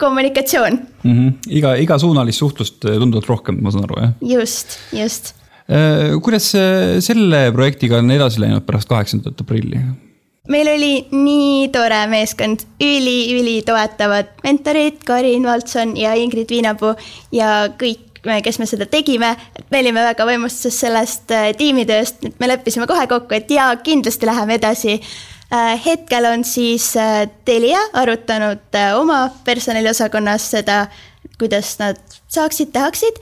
kommunikatsioon 0.00 0.80
mm. 1.02 1.12
-hmm. 1.12 1.32
iga, 1.48 1.74
igasuunalist 1.74 2.38
suhtlust 2.38 2.84
äh, 2.84 2.98
tunduvalt 2.98 3.28
rohkem, 3.28 3.62
ma 3.62 3.70
saan 3.70 3.84
aru, 3.88 4.00
jah? 4.00 4.12
just, 4.20 4.78
just. 4.92 5.34
Kuidas 6.22 6.48
selle 7.06 7.52
projektiga 7.54 8.00
on 8.02 8.10
edasi 8.10 8.40
läinud 8.42 8.64
pärast 8.66 8.88
kaheksandat 8.90 9.40
aprilli? 9.40 9.78
meil 10.50 10.68
oli 10.72 10.92
nii 11.12 11.68
tore 11.74 12.00
meeskond 12.10 12.64
üli,, 12.80 13.30
üli-ülitoetavad 13.36 14.40
mentorid, 14.44 15.02
Karin 15.06 15.46
Valtson 15.46 15.96
ja 15.98 16.14
Ingrid 16.18 16.50
Viinapuu 16.50 16.94
ja 17.34 17.68
kõik 17.80 18.09
kes 18.44 18.58
me 18.58 18.66
seda 18.68 18.86
tegime, 18.86 19.34
me 19.70 19.80
olime 19.80 20.04
väga 20.04 20.26
vaimustuses 20.28 20.80
sellest 20.84 21.32
äh, 21.34 21.50
tiimitööst, 21.56 22.26
me 22.40 22.48
leppisime 22.50 22.86
kohe 22.90 23.06
kokku, 23.08 23.34
et 23.36 23.50
jaa, 23.50 23.74
kindlasti 23.84 24.28
läheme 24.28 24.58
edasi. 24.60 25.00
Äh, 25.50 25.74
hetkel 25.84 26.28
on 26.28 26.44
siis 26.44 26.92
äh, 27.00 27.26
Telia 27.44 27.80
arutanud 27.92 28.78
oma 28.98 29.22
personaliosakonnas 29.44 30.50
seda, 30.56 30.84
kuidas 31.40 31.78
nad 31.80 32.00
saaksid, 32.28 32.72
tahaksid. 32.72 33.20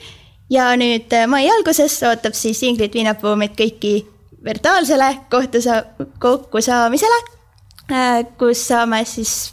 ja 0.50 0.70
nüüd 0.80 1.12
mai 1.28 1.44
alguses 1.52 1.98
ootab 2.08 2.32
siis 2.32 2.62
Ingrid 2.64 2.94
Viinapuu 2.94 3.34
meid 3.37 3.52
kõiki 3.56 4.06
virtuaalsele 4.44 5.11
kohtusa-, 5.30 5.84
kokkusaamisele, 6.18 7.18
kus 8.40 8.62
saame 8.70 9.02
siis 9.04 9.52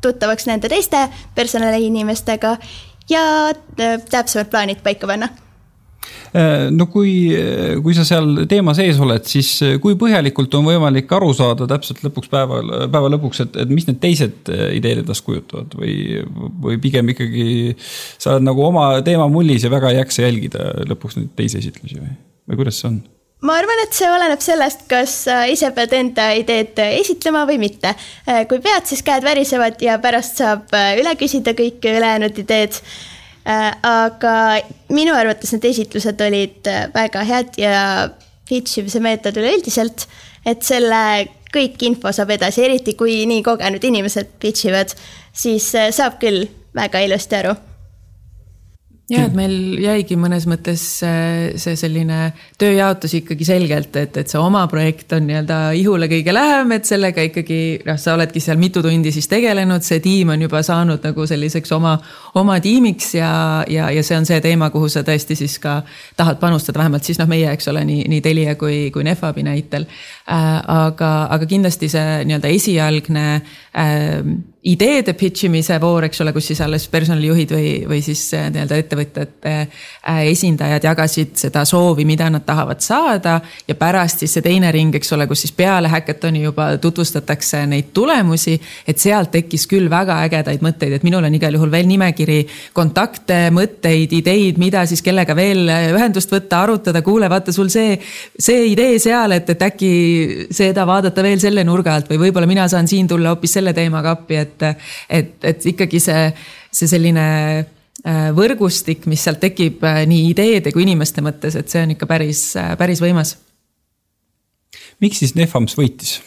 tuttavaks 0.00 0.46
nende 0.48 0.68
teiste 0.68 1.08
personaliinimestega 1.34 2.56
ja 3.10 3.24
äh, 3.50 3.96
täpsemad 4.10 4.50
plaanid 4.52 4.82
paika 4.84 5.08
panna 5.08 5.28
äh, 6.36 6.70
no 6.72 6.86
kui, 6.92 7.12
kui 7.84 7.96
sa 7.96 8.06
seal 8.08 8.44
teema 8.50 8.74
sees 8.76 9.00
oled, 9.02 9.24
siis 9.28 9.50
äh, 9.66 9.76
kui 9.82 9.96
põhjalikult 10.00 10.56
on 10.58 10.68
võimalik 10.68 11.12
aru 11.16 11.32
saada 11.36 11.68
täpselt 11.70 12.04
lõpuks 12.06 12.32
päeval, 12.32 12.74
päeva 12.92 13.12
lõpuks, 13.16 13.44
et, 13.46 13.58
et 13.64 13.72
mis 13.72 13.88
need 13.88 14.00
teised 14.02 14.52
ideed 14.76 15.04
endast 15.04 15.26
kujutavad 15.26 15.76
või, 15.78 16.22
või 16.64 16.80
pigem 16.82 17.12
ikkagi 17.14 17.74
sa 17.78 18.34
oled 18.36 18.48
nagu 18.50 18.68
oma 18.68 18.90
teema 19.06 19.28
mullis 19.32 19.66
ja 19.66 19.72
väga 19.72 19.92
ei 19.92 20.02
jaksa 20.02 20.28
jälgida 20.28 20.70
lõpuks 20.90 21.20
neid 21.20 21.34
teisi 21.38 21.60
esitlusi 21.62 22.00
või, 22.00 22.14
või 22.48 22.62
kuidas 22.62 22.80
see 22.80 22.92
on? 22.92 23.02
Ma 23.44 23.58
arvan, 23.60 23.82
et 23.84 23.92
see 23.92 24.08
oleneb 24.08 24.42
sellest, 24.42 24.86
kas 24.90 25.14
sa 25.26 25.42
ise 25.50 25.68
pead 25.76 25.92
enda 25.98 26.30
ideed 26.38 26.78
esitlema 26.86 27.44
või 27.48 27.58
mitte. 27.62 27.92
Äh, 28.28 28.44
kui 28.50 28.62
pead, 28.64 28.86
siis 28.88 29.04
käed 29.04 29.24
värisevad 29.26 29.82
ja 29.84 29.98
pärast 30.02 30.40
saab 30.40 30.72
äh, 30.76 30.94
üle 31.00 31.12
küsida 31.20 31.54
kõik 31.56 31.84
ülejäänud 31.84 32.40
ideed. 32.44 32.78
Äh, 33.44 33.66
aga 33.84 34.34
minu 34.94 35.16
arvates 35.16 35.52
need 35.52 35.68
esitlused 35.68 36.20
olid 36.24 36.70
väga 36.94 37.24
head 37.28 37.60
ja 37.60 37.74
pitch 38.48 38.80
imise 38.80 39.02
meetod 39.04 39.36
üleüldiselt, 39.40 40.06
et 40.48 40.64
selle 40.64 41.04
kõik 41.54 41.84
info 41.86 42.12
saab 42.12 42.32
edasi, 42.34 42.64
eriti 42.64 42.96
kui 42.98 43.22
nii 43.28 43.44
kogenud 43.44 43.84
inimesed 43.84 44.34
pitch 44.42 44.68
ivad, 44.72 44.96
siis 45.36 45.68
saab 45.94 46.18
küll 46.20 46.48
väga 46.74 47.04
ilusti 47.04 47.40
aru 47.44 47.54
ja 49.12 49.24
et 49.26 49.34
meil 49.36 49.76
jäigi 49.82 50.16
mõnes 50.16 50.46
mõttes 50.48 50.82
see 51.00 51.74
selline 51.76 52.18
tööjaotus 52.60 53.12
ikkagi 53.18 53.44
selgelt, 53.44 53.96
et, 54.00 54.16
et 54.22 54.30
see 54.30 54.40
oma 54.40 54.62
projekt 54.70 55.12
on 55.12 55.26
nii-öelda 55.28 55.58
ihule 55.76 56.08
kõige 56.08 56.32
lähem, 56.32 56.72
et 56.76 56.88
sellega 56.88 57.26
ikkagi 57.28 57.58
noh, 57.84 57.98
sa 58.00 58.14
oledki 58.16 58.40
seal 58.40 58.56
mitu 58.60 58.80
tundi 58.84 59.12
siis 59.12 59.28
tegelenud, 59.28 59.84
see 59.84 60.00
tiim 60.04 60.32
on 60.32 60.46
juba 60.46 60.62
saanud 60.64 61.04
nagu 61.04 61.26
selliseks 61.28 61.74
oma, 61.76 61.98
oma 62.40 62.56
tiimiks 62.64 63.12
ja, 63.18 63.34
ja, 63.68 63.90
ja 63.92 64.06
see 64.06 64.16
on 64.16 64.28
see 64.28 64.40
teema, 64.44 64.70
kuhu 64.72 64.88
sa 64.92 65.04
tõesti 65.04 65.36
siis 65.36 65.58
ka 65.60 65.82
tahad 66.16 66.40
panustada, 66.40 66.80
vähemalt 66.80 67.04
siis 67.04 67.20
noh, 67.20 67.28
meie, 67.28 67.50
eks 67.52 67.68
ole, 67.74 67.84
nii, 67.84 68.08
nii 68.08 68.24
Telia 68.24 68.56
kui, 68.60 68.88
kui 68.94 69.04
Nefabi 69.04 69.44
näitel 69.44 69.84
äh,. 69.84 70.56
aga, 70.64 71.12
aga 71.34 71.46
kindlasti 71.50 71.92
see 71.92 72.24
nii-öelda 72.24 72.56
esialgne 72.56 73.28
äh, 73.36 74.52
ideede 74.64 75.12
pitch 75.12 75.44
imise 75.44 75.76
voor, 75.80 76.06
eks 76.08 76.22
ole, 76.24 76.32
kus 76.32 76.46
siis 76.48 76.60
alles 76.64 76.86
personalijuhid 76.88 77.50
või, 77.52 77.70
või 77.88 78.00
siis 78.04 78.22
äh, 78.32 78.46
nii-öelda 78.52 78.78
ettevõtjate 78.80 79.50
äh, 79.60 80.20
esindajad 80.30 80.86
jagasid 80.88 81.34
seda 81.36 81.66
soovi, 81.68 82.06
mida 82.08 82.30
nad 82.32 82.46
tahavad 82.46 82.80
saada. 82.80 83.40
ja 83.68 83.74
pärast 83.76 84.24
siis 84.24 84.32
see 84.32 84.44
teine 84.44 84.70
ring, 84.72 84.94
eks 84.96 85.12
ole, 85.12 85.26
kus 85.28 85.44
siis 85.44 85.52
peale 85.52 85.90
häkatoni 85.92 86.42
juba 86.46 86.70
tutvustatakse 86.80 87.60
neid 87.68 87.90
tulemusi. 87.92 88.56
et 88.88 88.98
sealt 88.98 89.30
tekkis 89.34 89.66
küll 89.68 89.90
väga 89.90 90.22
ägedaid 90.24 90.64
mõtteid, 90.64 90.96
et 90.96 91.04
minul 91.04 91.28
on 91.28 91.36
igal 91.36 91.52
juhul 91.52 91.70
veel 91.70 91.86
nimekiri 91.90 92.40
kontakte, 92.72 93.50
mõtteid, 93.52 94.16
ideid, 94.16 94.58
mida 94.58 94.86
siis 94.88 95.04
kellega 95.04 95.36
veel 95.36 95.68
ühendust 95.68 96.32
võtta, 96.32 96.62
arutada, 96.62 97.04
kuule, 97.04 97.28
vaata 97.28 97.52
sul 97.52 97.68
see, 97.68 97.98
see 98.38 98.70
idee 98.72 98.96
seal, 98.98 99.36
et, 99.36 99.52
et 99.52 99.68
äkki 99.68 99.92
seda 100.48 100.88
vaadata 100.88 101.22
veel 101.22 101.42
selle 101.42 101.68
nurga 101.68 101.98
alt 101.98 102.08
või 102.08 102.24
võib-olla 102.26 102.48
mina 102.48 102.64
saan 102.68 102.88
siin 102.88 103.08
tulla 103.10 103.34
hoopis 103.34 103.58
selle 103.58 103.76
teemaga 103.76 104.16
appi, 104.16 104.40
et 104.40 104.53
et, 104.62 104.84
et, 105.08 105.32
et 105.42 105.66
ikkagi 105.72 106.00
see, 106.02 106.26
see 106.74 106.90
selline 106.90 107.24
äh, 107.60 108.28
võrgustik, 108.36 109.08
mis 109.10 109.24
sealt 109.24 109.42
tekib 109.42 109.84
äh, 109.86 110.04
nii 110.10 110.28
ideede 110.32 110.74
kui 110.74 110.86
inimeste 110.86 111.24
mõttes, 111.24 111.56
et 111.58 111.72
see 111.72 111.82
on 111.84 111.96
ikka 111.96 112.08
päris, 112.10 112.46
äh, 112.60 112.74
päris 112.80 113.02
võimas. 113.04 113.36
miks 115.00 115.18
siis 115.22 115.34
Nefams 115.34 115.76
võitis? 115.78 116.20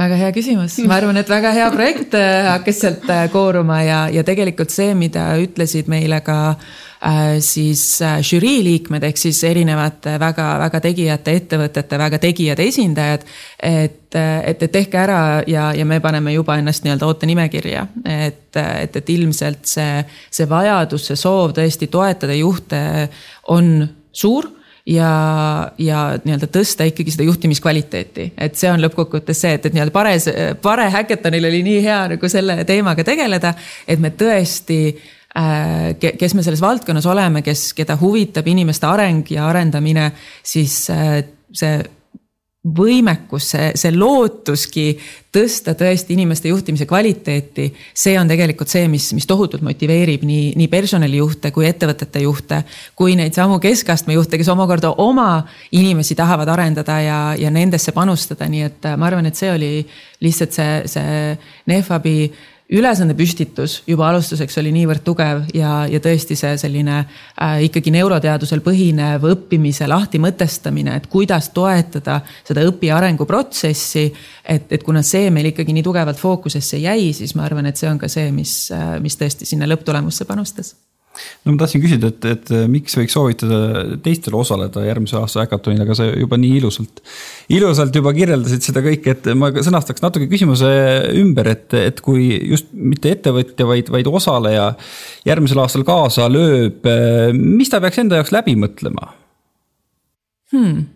väga 0.00 0.16
hea 0.16 0.30
küsimus, 0.32 0.78
ma 0.88 0.96
arvan, 0.96 1.18
et 1.20 1.28
väga 1.28 1.50
hea 1.52 1.66
projekt 1.74 2.14
hakkas 2.16 2.78
sealt 2.80 3.10
kooruma 3.32 3.82
ja, 3.84 3.98
ja 4.08 4.24
tegelikult 4.24 4.72
see, 4.72 4.94
mida 4.96 5.34
ütlesid 5.42 5.90
meile 5.92 6.22
ka 6.24 6.56
siis 7.40 7.82
žürii 8.28 8.58
liikmed 8.64 9.04
ehk 9.08 9.16
siis 9.16 9.38
erinevate 9.48 10.18
väga-väga 10.20 10.80
tegijate 10.84 11.32
ettevõtete 11.38 11.98
väga 11.98 12.18
tegijad 12.20 12.60
esindajad. 12.60 13.24
et 13.62 13.96
et, 14.14 14.62
et 14.62 14.72
tehke 14.72 14.98
ära 14.98 15.42
ja, 15.46 15.70
ja 15.76 15.84
me 15.86 16.00
paneme 16.02 16.32
juba 16.34 16.56
ennast 16.58 16.84
nii-öelda 16.84 17.06
ootenimekirja. 17.06 17.86
et, 18.04 18.56
et, 18.56 18.96
et 18.96 19.10
ilmselt 19.10 19.66
see, 19.70 20.00
see 20.30 20.48
vajadus, 20.50 21.06
see 21.10 21.18
soov 21.18 21.54
tõesti 21.56 21.90
toetada 21.90 22.34
juhte 22.34 22.80
on 23.48 23.86
suur 24.12 24.48
ja, 24.86 25.12
ja 25.78 26.00
nii-öelda 26.24 26.50
tõsta 26.50 26.88
ikkagi 26.88 27.14
seda 27.14 27.28
juhtimiskvaliteeti, 27.28 28.32
et 28.38 28.58
see 28.58 28.70
on 28.72 28.82
lõppkokkuvõttes 28.82 29.44
see, 29.44 29.54
et, 29.58 29.70
et 29.70 29.76
nii-öelda 29.76 29.94
pares, 29.94 30.28
pare 30.62 30.90
häkatonil 30.90 31.50
oli 31.52 31.62
nii 31.66 31.80
hea 31.86 32.02
nagu 32.16 32.32
selle 32.32 32.60
teemaga 32.68 33.06
tegeleda, 33.06 33.54
et 33.86 34.02
me 34.02 34.10
tõesti 34.18 34.82
äh, 34.90 35.16
kes 35.30 36.34
me 36.34 36.42
selles 36.42 36.62
valdkonnas 36.62 37.06
oleme, 37.06 37.44
kes, 37.46 37.70
keda 37.78 37.94
huvitab 38.00 38.48
inimeste 38.50 38.88
areng 38.88 39.28
ja 39.30 39.46
arendamine, 39.46 40.10
siis 40.42 40.82
äh, 40.90 41.20
see 41.54 41.78
võimekus, 42.60 43.46
see, 43.54 43.68
see 43.80 43.92
lootuski 43.94 44.90
tõsta 45.32 45.72
tõesti 45.78 46.12
inimeste 46.12 46.50
juhtimise 46.50 46.84
kvaliteeti. 46.84 47.70
see 47.94 48.18
on 48.20 48.28
tegelikult 48.28 48.68
see, 48.68 48.84
mis, 48.88 49.06
mis 49.16 49.24
tohutult 49.26 49.62
motiveerib 49.64 50.26
nii, 50.28 50.52
nii 50.60 50.68
personalijuhte 50.68 51.54
kui 51.56 51.64
ettevõtete 51.66 52.20
juhte. 52.20 52.62
kui 52.94 53.16
neid 53.16 53.32
samu 53.32 53.58
keskastme 53.58 54.12
juhte, 54.12 54.36
kes 54.36 54.52
omakorda 54.52 54.92
oma 54.98 55.46
inimesi 55.72 56.14
tahavad 56.14 56.48
arendada 56.48 57.00
ja, 57.00 57.20
ja 57.38 57.50
nendesse 57.50 57.92
panustada, 57.96 58.48
nii 58.48 58.62
et 58.62 58.92
ma 58.96 59.08
arvan, 59.08 59.26
et 59.26 59.40
see 59.40 59.52
oli 59.52 59.72
lihtsalt 60.20 60.52
see, 60.52 60.82
see 60.84 61.38
Nefabi 61.66 62.30
ülesande 62.70 63.14
püstitus 63.18 63.80
juba 63.88 64.08
alustuseks 64.10 64.58
oli 64.62 64.72
niivõrd 64.74 65.02
tugev 65.06 65.42
ja, 65.54 65.84
ja 65.90 66.00
tõesti 66.02 66.36
see 66.38 66.56
selline 66.60 66.98
äh, 67.00 67.62
ikkagi 67.66 67.92
neuroteadusel 67.94 68.62
põhinev 68.64 69.26
õppimise 69.32 69.88
lahti 69.90 70.20
mõtestamine, 70.22 70.94
et 71.00 71.08
kuidas 71.10 71.50
toetada 71.54 72.20
seda 72.46 72.64
õpi 72.68 72.92
arenguprotsessi. 72.94 74.06
et, 74.44 74.70
et 74.72 74.82
kuna 74.86 75.02
see 75.02 75.30
meil 75.30 75.50
ikkagi 75.50 75.74
nii 75.74 75.86
tugevalt 75.86 76.18
fookusesse 76.18 76.78
jäi, 76.78 77.12
siis 77.16 77.34
ma 77.34 77.48
arvan, 77.48 77.66
et 77.66 77.76
see 77.80 77.90
on 77.90 77.98
ka 77.98 78.08
see, 78.08 78.30
mis, 78.34 78.54
äh, 78.74 78.96
mis 79.02 79.18
tõesti 79.18 79.48
sinna 79.48 79.68
lõpptulemusse 79.70 80.28
panustas 80.28 80.74
no 81.44 81.54
ma 81.54 81.60
tahtsin 81.60 81.82
küsida, 81.82 82.10
et, 82.12 82.26
et 82.28 82.52
miks 82.70 82.94
võiks 82.98 83.14
soovitada 83.16 83.82
teistel 84.04 84.36
osaleda 84.38 84.84
järgmise 84.86 85.18
aasta 85.18 85.44
häkatonil, 85.44 85.82
aga 85.84 85.96
sa 85.98 86.06
juba 86.08 86.38
nii 86.40 86.60
ilusalt, 86.60 87.02
ilusalt 87.52 87.96
juba 87.96 88.12
kirjeldasid 88.16 88.66
seda 88.66 88.82
kõike, 88.84 89.16
et 89.16 89.30
ma 89.38 89.50
sõnastaks 89.56 90.04
natuke 90.04 90.28
küsimuse 90.30 90.70
ümber, 91.20 91.50
et, 91.54 91.74
et 91.78 92.00
kui 92.04 92.28
just 92.52 92.70
mitte 92.72 93.14
ettevõtja, 93.16 93.66
vaid, 93.68 93.90
vaid 93.92 94.10
osaleja 94.10 94.70
järgmisel 95.28 95.64
aastal 95.64 95.84
kaasa 95.88 96.28
lööb, 96.30 96.86
mis 97.36 97.72
ta 97.72 97.82
peaks 97.82 98.02
enda 98.04 98.20
jaoks 98.20 98.34
läbi 98.36 98.56
mõtlema 98.60 99.12
hmm.? 100.54 100.88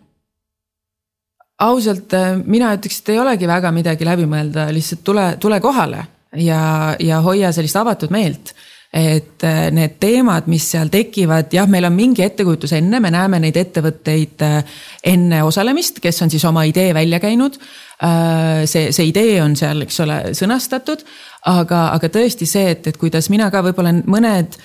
ausalt, 1.65 2.11
mina 2.43 2.73
ütleks, 2.75 2.99
et 3.01 3.13
ei 3.13 3.21
olegi 3.21 3.47
väga 3.47 3.71
midagi 3.75 4.07
läbi 4.07 4.27
mõelda, 4.29 4.67
lihtsalt 4.75 5.03
tule, 5.07 5.27
tule 5.41 5.59
kohale 5.63 6.01
ja, 6.43 6.61
ja 6.99 7.21
hoia 7.23 7.51
sellist 7.55 7.77
avatud 7.79 8.11
meelt 8.11 8.55
et 8.95 9.43
äh, 9.43 9.65
need 9.75 9.97
teemad, 9.99 10.45
mis 10.47 10.69
seal 10.71 10.87
tekivad, 10.91 11.51
jah, 11.53 11.67
meil 11.67 11.83
on 11.89 11.95
mingi 11.97 12.23
ettekujutus 12.23 12.77
enne, 12.77 13.01
me 13.03 13.11
näeme 13.11 13.41
neid 13.43 13.57
ettevõtteid 13.59 14.45
äh, 14.45 14.77
enne 15.11 15.41
osalemist, 15.43 15.99
kes 16.03 16.23
on 16.23 16.31
siis 16.31 16.45
oma 16.47 16.63
idee 16.69 16.93
välja 16.95 17.19
käinud. 17.19 17.59
Äh, 17.99 18.63
see, 18.71 18.93
see 18.95 19.09
idee 19.11 19.41
on 19.43 19.57
seal, 19.59 19.83
eks 19.83 19.99
ole, 20.05 20.21
sõnastatud, 20.39 21.03
aga, 21.51 21.89
aga 21.97 22.11
tõesti 22.13 22.47
see, 22.47 22.71
et, 22.71 22.87
et 22.87 23.01
kuidas 23.01 23.27
mina 23.33 23.51
ka 23.51 23.65
võib-olla 23.67 23.91
mõned 24.05 24.55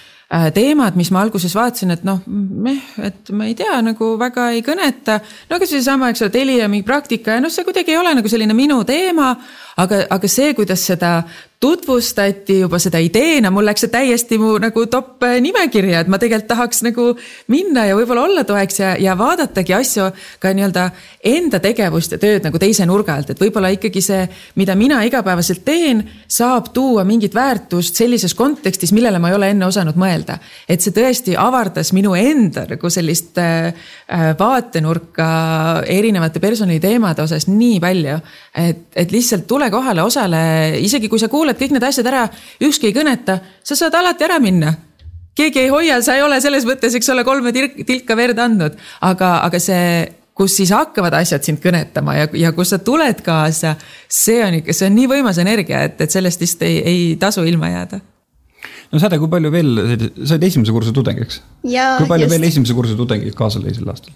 teemad, 0.55 0.95
mis 0.95 1.09
ma 1.11 1.25
alguses 1.25 1.51
vaatasin, 1.59 1.91
et 1.91 2.05
noh, 2.07 2.21
meh, 2.31 2.85
et 3.03 3.33
ma 3.35 3.49
ei 3.49 3.57
tea, 3.59 3.81
nagu 3.83 4.13
väga 4.19 4.45
ei 4.55 4.61
kõneta. 4.63 5.17
no 5.51 5.59
aga 5.59 5.67
seesama, 5.67 6.13
eks 6.13 6.23
ole, 6.23 6.31
Telia 6.31 6.69
mingi 6.71 6.87
praktika 6.87 7.35
ja 7.35 7.43
noh, 7.43 7.51
see 7.51 7.67
kuidagi 7.67 7.97
ei 7.97 7.99
ole 7.99 8.13
nagu 8.15 8.31
selline 8.31 8.55
minu 8.55 8.85
teema. 8.87 9.33
Aga, 9.81 10.05
aga 10.17 10.31
see, 10.31 10.55
kuidas 10.59 10.85
seda 10.91 11.13
tutvustati 11.61 12.55
juba 12.63 12.79
seda 12.81 12.99
ideena, 13.05 13.51
mul 13.53 13.67
läks 13.69 13.83
see 13.85 13.93
täiesti 13.93 14.39
mu 14.41 14.55
nagu 14.63 14.87
top 14.89 15.21
äh, 15.29 15.37
nimekirja, 15.45 16.01
et 16.01 16.09
ma 16.09 16.17
tegelikult 16.17 16.49
tahaks 16.49 16.81
nagu 16.87 17.11
minna 17.53 17.85
ja 17.85 17.99
võib-olla 17.99 18.23
olla 18.25 18.45
toeks 18.49 18.81
ja, 18.81 18.95
ja 18.97 19.13
vaadatagi 19.19 19.75
asju 19.77 20.07
ka 20.41 20.55
nii-öelda 20.57 20.87
enda 21.29 21.61
tegevust 21.61 22.17
ja 22.17 22.19
tööd 22.23 22.47
nagu 22.49 22.61
teise 22.63 22.87
nurga 22.89 23.19
alt, 23.21 23.35
et 23.35 23.43
võib-olla 23.45 23.69
ikkagi 23.75 24.01
see, 24.01 24.23
mida 24.57 24.73
mina 24.79 25.03
igapäevaselt 25.05 25.61
teen, 25.67 26.01
saab 26.25 26.71
tuua 26.73 27.05
mingit 27.05 27.37
väärtust 27.37 28.01
sellises 28.01 28.33
kontekstis, 28.39 28.95
millele 28.97 29.21
ma 29.21 29.29
ei 29.29 29.37
ole 29.37 29.53
enne 29.53 29.69
osanud 29.69 30.01
mõelda. 30.01 30.39
et 30.65 30.81
see 30.81 30.97
tõesti 30.97 31.37
avardas 31.37 31.93
minu 31.93 32.17
enda 32.17 32.65
nagu 32.73 32.91
sellist 32.91 33.37
äh, 33.37 33.75
äh 34.09 34.31
vaatenurka 34.41 35.29
erinevate 35.85 36.41
personaliteemade 36.41 37.21
osas 37.29 37.51
nii 37.53 37.77
palju, 37.85 38.17
et, 38.57 38.83
et 38.97 39.13
lihtsalt 39.13 39.45
tule 39.47 39.69
kohale, 39.73 40.03
osale, 40.03 40.43
isegi 40.81 41.09
kui 41.11 41.19
sa 41.21 41.29
kuulad 41.29 41.51
kuulad 41.51 41.59
kõik 41.59 41.75
need 41.75 41.89
asjad 41.89 42.09
ära, 42.11 42.29
ükski 42.63 42.91
ei 42.91 42.97
kõneta, 42.97 43.41
sa 43.65 43.77
saad 43.79 43.97
alati 43.99 44.27
ära 44.27 44.39
minna 44.43 44.75
keegi 45.41 45.63
ei 45.63 45.69
hoia, 45.73 46.01
sa 46.05 46.19
ei 46.19 46.23
ole 46.23 46.41
selles 46.43 46.67
mõttes, 46.69 46.95
eks 46.99 47.09
ole, 47.15 47.25
kolme 47.25 47.53
tilka 47.55 48.17
verd 48.19 48.39
andnud, 48.43 48.75
aga, 49.07 49.39
aga 49.47 49.61
see, 49.63 50.05
kus 50.37 50.57
siis 50.59 50.73
hakkavad 50.75 51.15
asjad 51.17 51.47
sind 51.47 51.63
kõnetama 51.63 52.17
ja, 52.19 52.27
ja 52.37 52.53
kus 52.53 52.75
sa 52.75 52.81
tuled 52.85 53.23
kaasa, 53.25 53.77
see 54.05 54.43
on 54.45 54.59
ikka, 54.61 54.75
see 54.77 54.91
on 54.91 54.97
nii 54.99 55.09
võimas 55.15 55.41
energia, 55.41 55.85
et, 55.89 56.01
et 56.03 56.13
sellest 56.13 56.43
vist 56.45 56.61
ei, 56.67 56.81
ei 56.85 57.05
tasu 57.21 57.47
ilma 57.49 57.73
jääda 57.73 58.03
no 58.91 59.01
Säde, 59.01 59.21
kui 59.23 59.31
palju 59.33 59.55
veel, 59.55 59.71
sa 60.27 60.37
olid 60.37 60.49
esimese 60.51 60.75
kursuse 60.77 60.97
tudeng, 60.97 61.23
eks? 61.25 61.41
kui 61.63 62.11
palju 62.11 62.27
just. 62.27 62.35
veel 62.35 62.49
esimese 62.51 62.77
kursuse 62.77 63.01
tudengeid 63.01 63.39
kaasa 63.39 63.63
lõi 63.63 63.73
sel 63.77 63.89
aastal? 63.89 64.13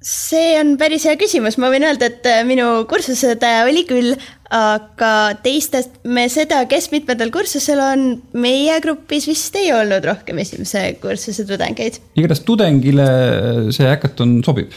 See 0.00 0.56
on 0.58 0.74
päris 0.80 1.04
hea 1.08 1.16
küsimus, 1.20 1.58
ma 1.60 1.68
võin 1.72 1.84
öelda, 1.84 2.08
et 2.08 2.26
äh, 2.28 2.42
minu 2.48 2.66
kursuseõde 2.88 3.50
oli 3.68 3.84
küll, 3.88 4.14
aga 4.50 5.12
teistest 5.44 6.00
me 6.08 6.24
seda, 6.32 6.62
kes 6.70 6.88
mitmendal 6.94 7.30
kursusel 7.34 7.82
on, 7.84 8.06
meie 8.32 8.80
grupis 8.82 9.28
vist 9.30 9.56
ei 9.60 9.70
olnud 9.76 10.04
rohkem 10.08 10.40
esimese 10.42 10.86
kursuse 11.02 11.44
tudengeid. 11.48 12.00
igatahes 12.16 12.46
tudengile 12.48 13.10
see 13.76 13.86
häkaton 13.86 14.40
sobib. 14.46 14.72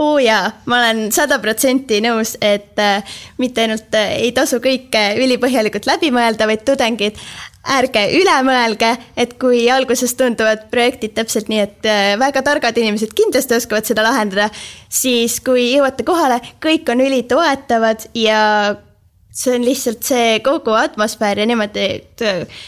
Oo 0.00 0.16
jaa, 0.16 0.46
ma 0.72 0.78
olen 0.80 1.10
sada 1.12 1.36
protsenti 1.38 2.00
nõus, 2.00 2.32
et 2.40 2.80
äh, 2.80 3.16
mitte 3.38 3.66
ainult 3.66 3.92
äh, 3.94 4.16
ei 4.24 4.32
tasu 4.32 4.62
kõike 4.64 5.02
ülipõhjalikult 5.20 5.86
läbi 5.86 6.08
mõelda, 6.14 6.48
vaid 6.48 6.64
tudengid 6.64 7.20
ärge 7.62 8.02
üle 8.18 8.34
mõelge, 8.46 8.90
et 9.16 9.36
kui 9.40 9.64
alguses 9.70 10.14
tunduvad 10.18 10.66
projektid 10.72 11.14
täpselt 11.14 11.50
nii, 11.52 11.60
et 11.62 11.86
äh, 11.86 12.14
väga 12.18 12.42
targad 12.46 12.78
inimesed 12.78 13.14
kindlasti 13.14 13.56
oskavad 13.58 13.86
seda 13.86 14.04
lahendada, 14.06 14.48
siis 14.90 15.38
kui 15.44 15.68
jõuate 15.70 16.06
kohale, 16.06 16.40
kõik 16.62 16.90
on 16.92 17.04
ülitoetavad 17.06 18.08
ja 18.18 18.42
see 19.32 19.56
on 19.56 19.66
lihtsalt 19.66 20.04
see 20.04 20.36
kogu 20.44 20.74
atmosfäär 20.76 21.42
ja 21.42 21.48
niimoodi, 21.48 21.86
et 22.02 22.26
äh, 22.26 22.62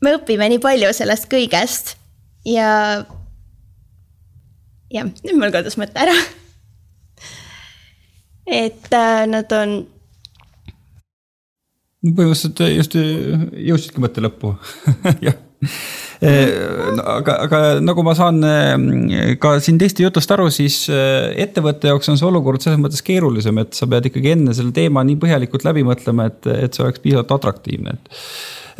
me 0.00 0.16
õpime 0.16 0.48
nii 0.50 0.62
palju 0.62 0.92
sellest 0.96 1.28
kõigest 1.30 1.94
ja. 2.48 3.04
jah, 4.90 5.14
nüüd 5.24 5.36
mul 5.36 5.52
kadus 5.52 5.76
mõte 5.80 6.00
ära. 6.00 6.16
et 8.64 8.88
äh, 8.96 9.24
nad 9.28 9.52
on 9.52 9.82
no 12.04 12.16
põhimõtteliselt 12.16 12.64
just 12.76 12.96
jõudsidki 12.96 14.02
mõtte 14.02 14.24
lõppu. 14.24 14.54
Jah. 15.26 15.38
Eh, 16.20 16.50
no, 16.96 17.02
aga, 17.16 17.34
aga 17.46 17.58
nagu 17.80 18.02
ma 18.04 18.12
saan 18.16 18.40
eh, 18.44 19.34
ka 19.40 19.54
siin 19.64 19.78
teiste 19.80 20.04
jutust 20.04 20.30
aru, 20.32 20.50
siis 20.52 20.82
eh, 20.92 21.30
ettevõtte 21.44 21.88
jaoks 21.88 22.08
on 22.12 22.20
see 22.20 22.28
olukord 22.28 22.64
selles 22.64 22.80
mõttes 22.80 23.04
keerulisem, 23.04 23.60
et 23.62 23.76
sa 23.76 23.88
pead 23.88 24.08
ikkagi 24.10 24.34
enne 24.34 24.54
selle 24.56 24.72
teema 24.76 25.04
nii 25.04 25.16
põhjalikult 25.20 25.64
läbi 25.68 25.84
mõtlema, 25.88 26.28
et, 26.28 26.48
et 26.68 26.76
see 26.76 26.84
oleks 26.84 27.04
piisavalt 27.04 27.36
atraktiivne, 27.38 27.96
et 27.96 28.18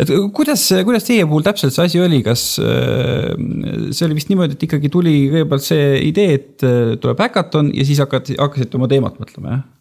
et 0.00 0.12
kuidas, 0.32 0.62
kuidas 0.86 1.04
teie 1.04 1.26
puhul 1.28 1.44
täpselt 1.44 1.74
see 1.74 1.84
asi 1.84 2.00
oli, 2.00 2.22
kas 2.24 2.44
see 2.56 4.04
oli 4.06 4.16
vist 4.16 4.30
niimoodi, 4.30 4.56
et 4.56 4.62
ikkagi 4.64 4.88
tuli 4.92 5.12
kõigepealt 5.32 5.66
see 5.66 5.90
idee, 6.06 6.38
et 6.38 6.64
tuleb 7.02 7.20
häkaton 7.20 7.68
ja 7.76 7.84
siis 7.84 8.00
hakati, 8.00 8.38
hakkasite 8.40 8.80
oma 8.80 8.88
teemat 8.88 9.20
mõtlema, 9.20 9.58
jah? 9.58 9.79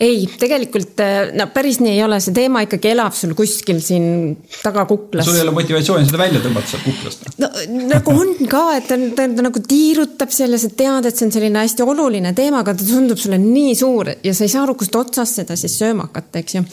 Ei, 0.00 0.24
tegelikult 0.40 1.00
äh, 1.04 1.32
no 1.36 1.46
päris 1.54 1.80
nii 1.82 1.94
ei 1.96 2.02
ole, 2.04 2.20
see 2.22 2.34
teema 2.36 2.62
ikkagi 2.64 2.92
elab 2.92 3.14
sul 3.16 3.34
kuskil 3.38 3.80
siin 3.84 4.36
taga 4.62 4.86
kuklas. 4.88 5.26
sul 5.26 5.38
ei 5.38 5.44
ole 5.44 5.54
motivatsiooni 5.56 6.08
seda 6.08 6.20
välja 6.22 6.42
tõmmata 6.44 6.72
sealt 6.72 6.86
kuklast? 6.86 7.26
no 7.40 7.50
nagu 7.90 8.14
on 8.14 8.34
ka, 8.50 8.62
et 8.78 8.88
ta, 8.90 8.98
ta, 9.16 9.26
ta 9.36 9.46
nagu 9.46 9.62
tiirutab 9.66 10.32
seal 10.34 10.56
ja 10.56 10.60
sa 10.62 10.70
tead, 10.82 11.08
et 11.08 11.18
see 11.18 11.28
on 11.28 11.34
selline 11.34 11.64
hästi 11.64 11.86
oluline 11.86 12.32
teema, 12.36 12.62
aga 12.64 12.74
ta 12.78 12.86
tundub 12.86 13.20
sulle 13.20 13.40
nii 13.42 13.74
suur 13.78 14.12
ja 14.24 14.34
sa 14.36 14.46
ei 14.46 14.52
saa 14.52 14.64
aru, 14.66 14.76
kust 14.80 14.96
otsast 14.98 15.40
seda 15.40 15.58
siis 15.58 15.76
sööma 15.80 16.08
hakata, 16.08 16.42
eks 16.42 16.56
ju. 16.58 16.64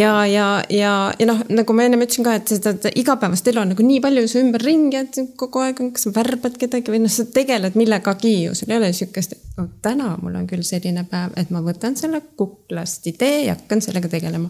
ja, 0.00 0.12
ja, 0.30 0.48
ja, 0.72 0.94
ja 1.18 1.30
noh, 1.30 1.44
nagu 1.52 1.76
ma 1.76 1.86
ennem 1.88 2.04
ütlesin 2.06 2.26
ka, 2.26 2.36
et 2.40 2.54
seda 2.56 2.92
igapäevast 2.94 3.48
elu 3.52 3.62
on 3.62 3.72
nagu 3.74 3.86
nii 3.86 4.02
palju 4.04 4.26
su 4.30 4.40
ümberringi, 4.42 5.04
et 5.04 5.20
kogu 5.40 5.64
aeg 5.64 5.82
on, 5.84 5.92
kas 5.94 6.08
sa 6.08 6.14
värbad 6.14 6.58
kedagi 6.60 6.92
või 6.94 7.04
noh, 7.04 7.12
sa 7.12 7.26
tegeled 7.30 7.78
millegagi 7.78 8.36
ju, 8.46 8.58
sul 8.58 8.72
ei 8.72 8.80
ole 8.80 8.92
sihukest, 8.96 9.36
et 9.36 9.58
no 9.58 9.68
täna 9.84 10.14
mul 10.20 10.36
on 10.40 10.48
küll 10.50 10.64
selline 10.66 11.06
päev, 11.10 11.34
et 11.40 11.52
ma 11.54 11.62
võtan 11.64 11.96
selle 11.98 12.23
kukla 12.36 12.64
kuklast 12.74 13.06
idee 13.06 13.44
ja 13.44 13.54
hakkan 13.54 13.82
sellega 13.82 14.08
tegelema. 14.08 14.48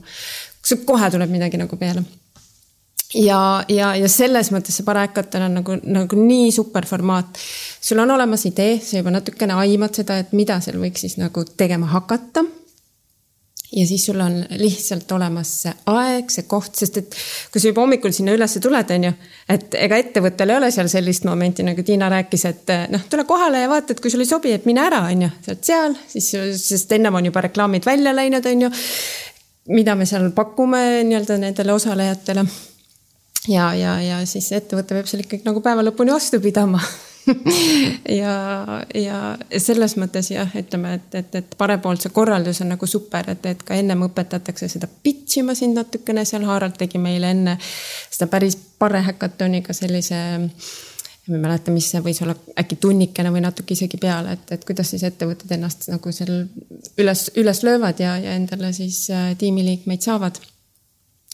kohe 0.86 1.10
tuleb 1.10 1.30
midagi 1.30 1.56
nagu 1.56 1.76
peale. 1.76 2.02
ja, 3.14 3.64
ja, 3.68 3.94
ja 3.96 4.08
selles 4.08 4.50
mõttes 4.50 4.76
see 4.76 4.84
Parekaton 4.84 5.42
on 5.42 5.54
nagu, 5.54 5.76
nagu 5.82 6.16
nii 6.16 6.52
super 6.52 6.86
formaat. 6.86 7.38
sul 7.80 7.98
on 7.98 8.10
olemas 8.10 8.46
idee, 8.46 8.80
sa 8.80 8.96
juba 8.96 9.10
natukene 9.10 9.54
aimad 9.54 9.94
seda, 9.94 10.18
et 10.18 10.32
mida 10.32 10.60
seal 10.60 10.78
võiks 10.78 11.00
siis 11.00 11.16
nagu 11.16 11.44
tegema 11.56 11.86
hakata 11.86 12.44
ja 13.76 13.86
siis 13.86 14.06
sul 14.06 14.20
on 14.20 14.36
lihtsalt 14.50 15.12
olemas 15.12 15.50
see 15.62 15.72
aeg, 15.90 16.30
see 16.30 16.46
koht, 16.48 16.74
sest 16.78 16.98
et 17.00 17.16
kui 17.52 17.60
sa 17.60 17.70
juba 17.70 17.82
hommikul 17.82 18.12
sinna 18.14 18.34
ülesse 18.36 18.60
tuled, 18.62 18.90
on 18.94 19.06
ju, 19.08 19.12
et 19.50 19.76
ega 19.86 19.98
ettevõttel 20.00 20.52
ei 20.52 20.58
ole 20.60 20.70
seal 20.74 20.90
sellist 20.92 21.26
momenti, 21.28 21.66
nagu 21.66 21.82
Tiina 21.86 22.08
rääkis, 22.12 22.44
et 22.50 22.74
noh, 22.92 23.06
tule 23.10 23.26
kohale 23.28 23.64
ja 23.64 23.70
vaata, 23.70 23.94
et 23.94 24.02
kui 24.02 24.12
sulle 24.12 24.26
ei 24.26 24.30
sobi, 24.30 24.52
et 24.54 24.68
mine 24.68 24.84
ära, 24.84 25.04
on 25.10 25.26
ju, 25.26 25.30
sa 25.46 25.54
oled 25.54 25.64
seal, 25.70 25.96
siis, 26.12 26.30
sest 26.60 26.94
ennem 26.96 27.18
on 27.18 27.30
juba 27.30 27.42
reklaamid 27.48 27.86
välja 27.86 28.14
läinud, 28.14 28.46
on 28.52 28.68
ju. 28.68 28.74
mida 29.74 29.94
me 29.96 30.06
seal 30.06 30.28
pakume 30.36 31.02
nii-öelda 31.08 31.38
nendele 31.40 31.72
osalejatele. 31.72 32.44
ja, 33.48 33.72
ja, 33.74 33.96
ja 34.02 34.20
siis 34.26 34.52
ettevõte 34.52 34.94
peab 34.94 35.08
seal 35.10 35.24
ikkagi 35.24 35.46
nagu 35.48 35.60
päeva 35.64 35.82
lõpuni 35.82 36.12
vastu 36.14 36.40
pidama 36.40 36.82
ja, 38.20 38.34
ja 38.94 39.18
selles 39.58 39.96
mõttes 40.00 40.30
jah, 40.32 40.50
ütleme, 40.58 40.94
et, 40.98 41.18
et, 41.20 41.36
et 41.40 41.56
parempoolse 41.58 42.10
korraldus 42.14 42.60
on 42.64 42.72
nagu 42.74 42.88
super, 42.88 43.28
et, 43.32 43.46
et 43.48 43.62
ka 43.64 43.76
ennem 43.78 44.06
õpetatakse 44.08 44.68
seda 44.70 44.88
pitch 44.88 45.40
ima 45.40 45.56
sind 45.58 45.78
natukene 45.78 46.24
seal, 46.28 46.46
Harald 46.48 46.76
tegi 46.80 47.00
meile 47.00 47.32
enne 47.34 47.56
seda 47.62 48.28
päris 48.32 48.56
pare 48.78 49.02
häkatoniga 49.06 49.76
sellise 49.76 50.20
ma 51.24 51.38
ei 51.38 51.40
mäleta, 51.40 51.72
mis 51.72 51.86
see 51.88 52.02
võis 52.04 52.20
olla, 52.20 52.34
äkki 52.60 52.76
tunnikene 52.80 53.30
või 53.32 53.40
natuke 53.44 53.72
isegi 53.72 53.96
peale, 54.00 54.34
et, 54.36 54.50
et 54.58 54.64
kuidas 54.68 54.90
siis 54.92 55.06
ettevõtted 55.08 55.54
ennast 55.56 55.88
nagu 55.88 56.12
seal 56.12 56.34
üles, 57.00 57.30
üles 57.40 57.62
löövad 57.64 58.02
ja, 58.02 58.18
ja 58.20 58.34
endale 58.36 58.74
siis 58.76 59.06
äh, 59.14 59.30
tiimiliikmeid 59.40 60.04
saavad. 60.04 60.42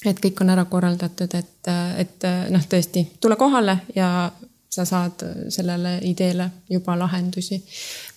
et 0.07 0.21
kõik 0.23 0.39
on 0.41 0.55
ära 0.55 0.65
korraldatud, 0.65 1.35
et, 1.35 1.69
et 1.99 2.25
noh, 2.55 2.63
tõesti 2.71 3.03
tule 3.21 3.37
kohale 3.37 3.81
ja 3.95 4.31
sa 4.71 4.85
saad 4.87 5.25
sellele 5.51 5.99
ideele 6.07 6.51
juba 6.71 6.95
lahendusi. 6.99 7.59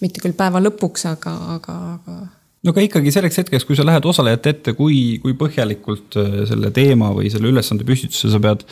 mitte 0.01 0.21
küll 0.21 0.35
päeva 0.37 0.61
lõpuks, 0.61 1.07
aga, 1.09 1.33
aga, 1.55 1.77
aga. 1.95 2.17
no 2.63 2.73
aga 2.75 2.85
ikkagi 2.85 3.13
selleks 3.15 3.41
hetkeks, 3.41 3.65
kui 3.65 3.77
sa 3.79 3.85
lähed 3.85 4.05
osalejate 4.05 4.53
ette, 4.53 4.75
kui, 4.77 5.17
kui 5.23 5.33
põhjalikult 5.39 6.19
äh, 6.21 6.43
selle 6.49 6.71
teema 6.71 7.09
või 7.15 7.31
selle 7.33 7.49
ülesande 7.49 7.87
püstituse 7.87 8.29
sa 8.29 8.41
pead 8.43 8.65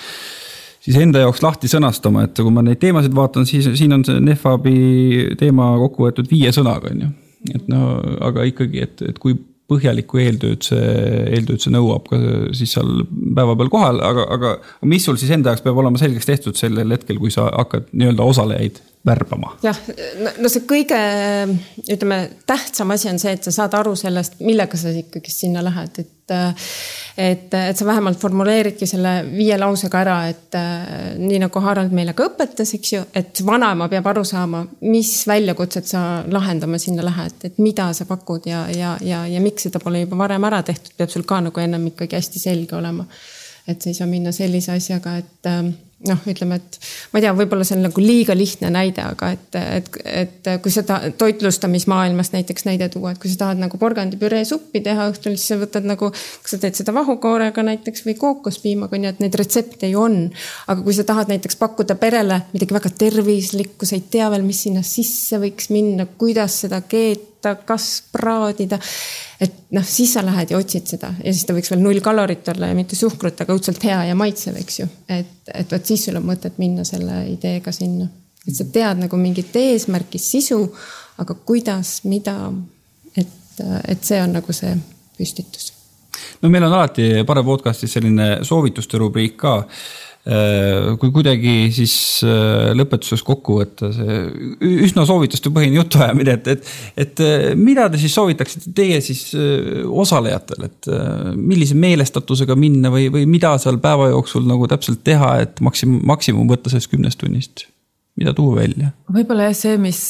siis 0.82 0.98
enda 0.98 1.26
jaoks 1.26 1.42
lahti 1.46 1.70
sõnastama, 1.72 2.26
et 2.28 2.38
kui 2.38 2.54
ma 2.54 2.64
neid 2.66 2.82
teemasid 2.82 3.16
vaatan, 3.18 3.46
siis 3.50 3.70
siin 3.78 3.98
on 3.98 4.06
see 4.06 4.22
NEFAB-i 4.24 5.36
teema 5.40 5.74
kokku 5.82 6.08
võetud 6.08 6.30
viie 6.30 6.54
sõnaga, 6.54 6.94
on 6.94 7.06
ju. 7.06 7.12
et 7.56 7.70
no 7.72 7.96
aga 8.30 8.46
ikkagi, 8.50 8.86
et, 8.86 9.02
et 9.10 9.20
kui 9.22 9.38
põhjalikku 9.72 10.22
eeltööd 10.22 10.68
see, 10.68 10.86
eeltööd 11.32 11.64
see 11.64 11.74
nõuab 11.74 12.08
ka 12.12 12.20
siis 12.58 12.76
seal 12.76 13.06
päeva 13.10 13.56
peal 13.60 13.72
kohal, 13.74 14.02
aga, 14.06 14.28
aga 14.36 14.54
mis 14.92 15.08
sul 15.08 15.20
siis 15.22 15.32
enda 15.36 15.54
jaoks 15.54 15.66
peab 15.66 15.80
olema 15.82 16.02
selgeks 16.02 16.30
tehtud 16.30 16.60
sellel 16.60 16.96
hetkel, 16.96 17.20
kui 17.22 17.34
sa 17.34 17.48
hakkad 17.50 17.92
nii-öelda 17.92 18.28
osalejaid 18.34 18.82
värbama? 19.06 19.56
jah, 19.64 19.78
no 20.42 20.50
see 20.52 20.64
kõige, 20.70 20.98
ütleme, 21.90 22.20
tähtsam 22.50 22.94
asi 22.94 23.10
on 23.12 23.20
see, 23.22 23.34
et 23.38 23.48
sa 23.48 23.54
saad 23.56 23.76
aru 23.80 23.96
sellest, 23.98 24.40
millega 24.46 24.78
sa 24.78 24.94
ikkagi 24.94 25.34
sinna 25.34 25.64
lähed, 25.66 26.02
et. 26.04 26.18
et, 26.32 27.54
et 27.58 27.76
sa 27.78 27.86
vähemalt 27.86 28.20
formuleeridki 28.22 28.88
selle 28.88 29.18
viie 29.28 29.58
lausega 29.60 30.00
ära, 30.00 30.18
et 30.32 30.56
nii 31.20 31.42
nagu 31.44 31.64
Harald 31.66 31.92
meile 31.96 32.14
ka 32.16 32.30
õpetas, 32.30 32.72
eks 32.78 32.94
ju, 32.94 33.02
et 33.18 33.42
vanaema 33.46 33.90
peab 33.92 34.08
aru 34.14 34.24
saama, 34.28 34.64
mis 34.86 35.12
väljakutset 35.28 35.92
sa 35.92 36.06
lahendama 36.32 36.80
sinna 36.80 37.04
lähed, 37.04 37.36
et 37.50 37.60
mida 37.60 37.90
sa 37.98 38.08
pakud 38.08 38.48
ja, 38.48 38.64
ja, 38.72 38.96
ja, 39.04 39.26
ja 39.28 39.44
miks 39.44 39.68
seda 39.68 39.82
pole 39.84 40.06
juba 40.06 40.22
varem 40.24 40.48
ära 40.48 40.62
tehtud, 40.64 40.94
peab 40.98 41.12
sul 41.12 41.28
ka 41.28 41.42
nagu 41.50 41.64
ennem 41.66 41.90
ikkagi 41.92 42.20
hästi 42.22 42.48
selge 42.48 42.78
olema. 42.80 43.08
et 43.68 43.82
sa 43.82 43.92
ei 43.92 43.96
saa 43.96 44.08
minna 44.10 44.32
sellise 44.34 44.72
asjaga, 44.74 45.18
et 45.20 45.50
noh, 46.08 46.22
ütleme, 46.30 46.58
et 46.58 46.78
ma 47.12 47.20
ei 47.20 47.26
tea, 47.26 47.34
võib-olla 47.38 47.66
see 47.68 47.76
on 47.78 47.86
nagu 47.86 48.02
liiga 48.02 48.34
lihtne 48.38 48.72
näide, 48.74 49.04
aga 49.06 49.30
et, 49.36 49.58
et, 49.60 50.00
et 50.24 50.50
kui 50.64 50.74
sa 50.74 50.84
tahad 50.88 51.16
toitlustamismaailmast 51.22 52.34
näiteks 52.36 52.66
näide 52.66 52.90
tuua, 52.94 53.14
et 53.14 53.22
kui 53.22 53.30
sa 53.30 53.44
tahad 53.44 53.62
nagu 53.62 53.78
porgandipüree 53.82 54.42
suppi 54.48 54.82
teha 54.86 55.08
õhtul, 55.12 55.38
siis 55.38 55.54
sa 55.54 55.60
võtad 55.62 55.86
nagu, 55.88 56.12
kas 56.14 56.56
sa 56.56 56.62
teed 56.62 56.80
seda 56.80 56.96
vahukoorega 56.98 57.66
näiteks 57.70 58.06
või 58.08 58.18
kookospiimaga, 58.22 58.98
ju, 58.98 59.14
et 59.14 59.24
neid 59.24 59.38
retsepte 59.42 59.92
ju 59.92 60.02
on. 60.02 60.22
aga 60.68 60.80
kui 60.82 60.98
sa 60.98 61.06
tahad 61.08 61.30
näiteks 61.32 61.60
pakkuda 61.62 61.98
perele 62.02 62.42
midagi 62.56 62.78
väga 62.78 62.94
tervislikku, 63.04 63.86
sa 63.86 63.98
ei 64.00 64.08
tea 64.10 64.30
veel, 64.34 64.48
mis 64.48 64.66
sinna 64.66 64.86
sisse 64.86 65.42
võiks 65.42 65.70
minna, 65.74 66.08
kuidas 66.18 66.64
seda 66.66 66.82
keeta, 66.82 67.56
kas 67.66 68.02
praadida 68.14 68.82
et 69.42 69.54
noh, 69.74 69.86
siis 69.86 70.14
sa 70.14 70.22
lähed 70.26 70.54
ja 70.54 70.60
otsid 70.62 70.86
seda 70.94 71.10
ja 71.18 71.32
siis 71.34 71.48
ta 71.48 71.56
võiks 71.58 71.72
veel 71.74 71.82
null 71.82 72.02
kalorit 72.06 72.48
olla 72.54 72.70
ja 72.70 72.78
mitte 72.78 72.98
suhkrut, 72.98 73.42
aga 73.42 73.56
õudselt 73.56 73.82
hea 73.88 73.98
ja 74.12 74.18
maitsev, 74.18 74.60
eks 74.62 74.80
ju. 74.84 74.88
et, 75.10 75.34
et 75.50 75.74
vot 75.74 75.91
siis 75.92 76.08
sul 76.08 76.20
on 76.20 76.28
mõtet 76.28 76.58
minna 76.62 76.86
selle 76.88 77.24
ideega 77.34 77.74
sinna, 77.76 78.08
et 78.48 78.56
sa 78.56 78.66
tead 78.74 79.04
nagu 79.04 79.20
mingit 79.20 79.56
eesmärki, 79.60 80.22
sisu, 80.22 80.62
aga 81.22 81.36
kuidas, 81.48 82.00
mida, 82.10 82.36
et, 83.18 83.62
et 83.88 84.08
see 84.08 84.22
on 84.24 84.38
nagu 84.38 84.56
see 84.56 84.74
püstitus. 85.18 85.72
no 86.42 86.50
meil 86.50 86.64
on 86.68 86.78
alati 86.78 87.26
Pare 87.28 87.44
podcast'is 87.44 87.98
selline 87.98 88.30
soovituste 88.48 88.98
rubriik 89.02 89.38
ka 89.44 89.58
kui 91.02 91.10
kuidagi 91.16 91.54
siis 91.74 91.96
äh, 92.28 92.70
lõpetuseks 92.78 93.24
kokku 93.26 93.58
võtta 93.58 93.90
see 93.96 94.20
üsna 94.86 95.06
soovitustepõhine 95.10 95.80
jutuajamine, 95.80 96.36
et, 96.38 96.52
et, 96.54 96.70
et 97.06 97.24
äh, 97.26 97.48
mida 97.58 97.88
te 97.90 97.98
siis 98.02 98.14
soovitaksite 98.20 98.76
teie 98.78 99.02
siis 99.02 99.32
osalejatele, 99.90 100.70
et 100.70 100.92
millise 101.38 101.78
meelestatusega 101.80 102.58
minna 102.60 102.94
või, 102.94 103.10
või 103.14 103.26
mida 103.30 103.56
seal 103.62 103.82
päeva 103.82 104.12
jooksul 104.12 104.46
nagu 104.46 104.70
täpselt 104.70 105.02
teha, 105.08 105.40
et 105.48 105.62
maksimum, 105.66 106.04
maksimum 106.14 106.50
võtta 106.54 106.70
sellest 106.70 106.94
kümnest 106.94 107.22
tunnist? 107.24 107.66
Mida 108.20 108.34
tuua 108.38 108.56
välja? 108.62 108.92
võib-olla 109.14 109.50
jah, 109.50 109.58
see, 109.58 109.78
mis 109.82 110.02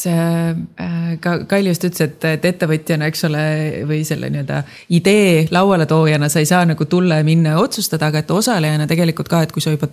ka 1.24 1.36
Kaili 1.50 1.74
just 1.74 1.86
ütles, 1.88 2.08
et, 2.08 2.30
et 2.32 2.48
ettevõtjana, 2.52 3.10
eks 3.12 3.26
ole, 3.30 3.46
või 3.90 4.02
selle 4.08 4.32
nii-öelda 4.34 4.64
idee 4.98 5.48
laualetoojana 5.54 6.30
sa 6.32 6.42
ei 6.42 6.50
saa 6.50 6.66
nagu 6.70 6.88
tulla 6.90 7.22
ja 7.22 7.28
minna 7.28 7.56
ja 7.56 7.64
otsustada, 7.64 8.12
aga 8.12 8.24
et 8.24 8.32
osalejana 8.32 8.90
tegelikult 8.90 9.32
ka, 9.32 9.44
et 9.46 9.54
kui 9.56 9.64
sa 9.64 9.74
juba 9.76 9.90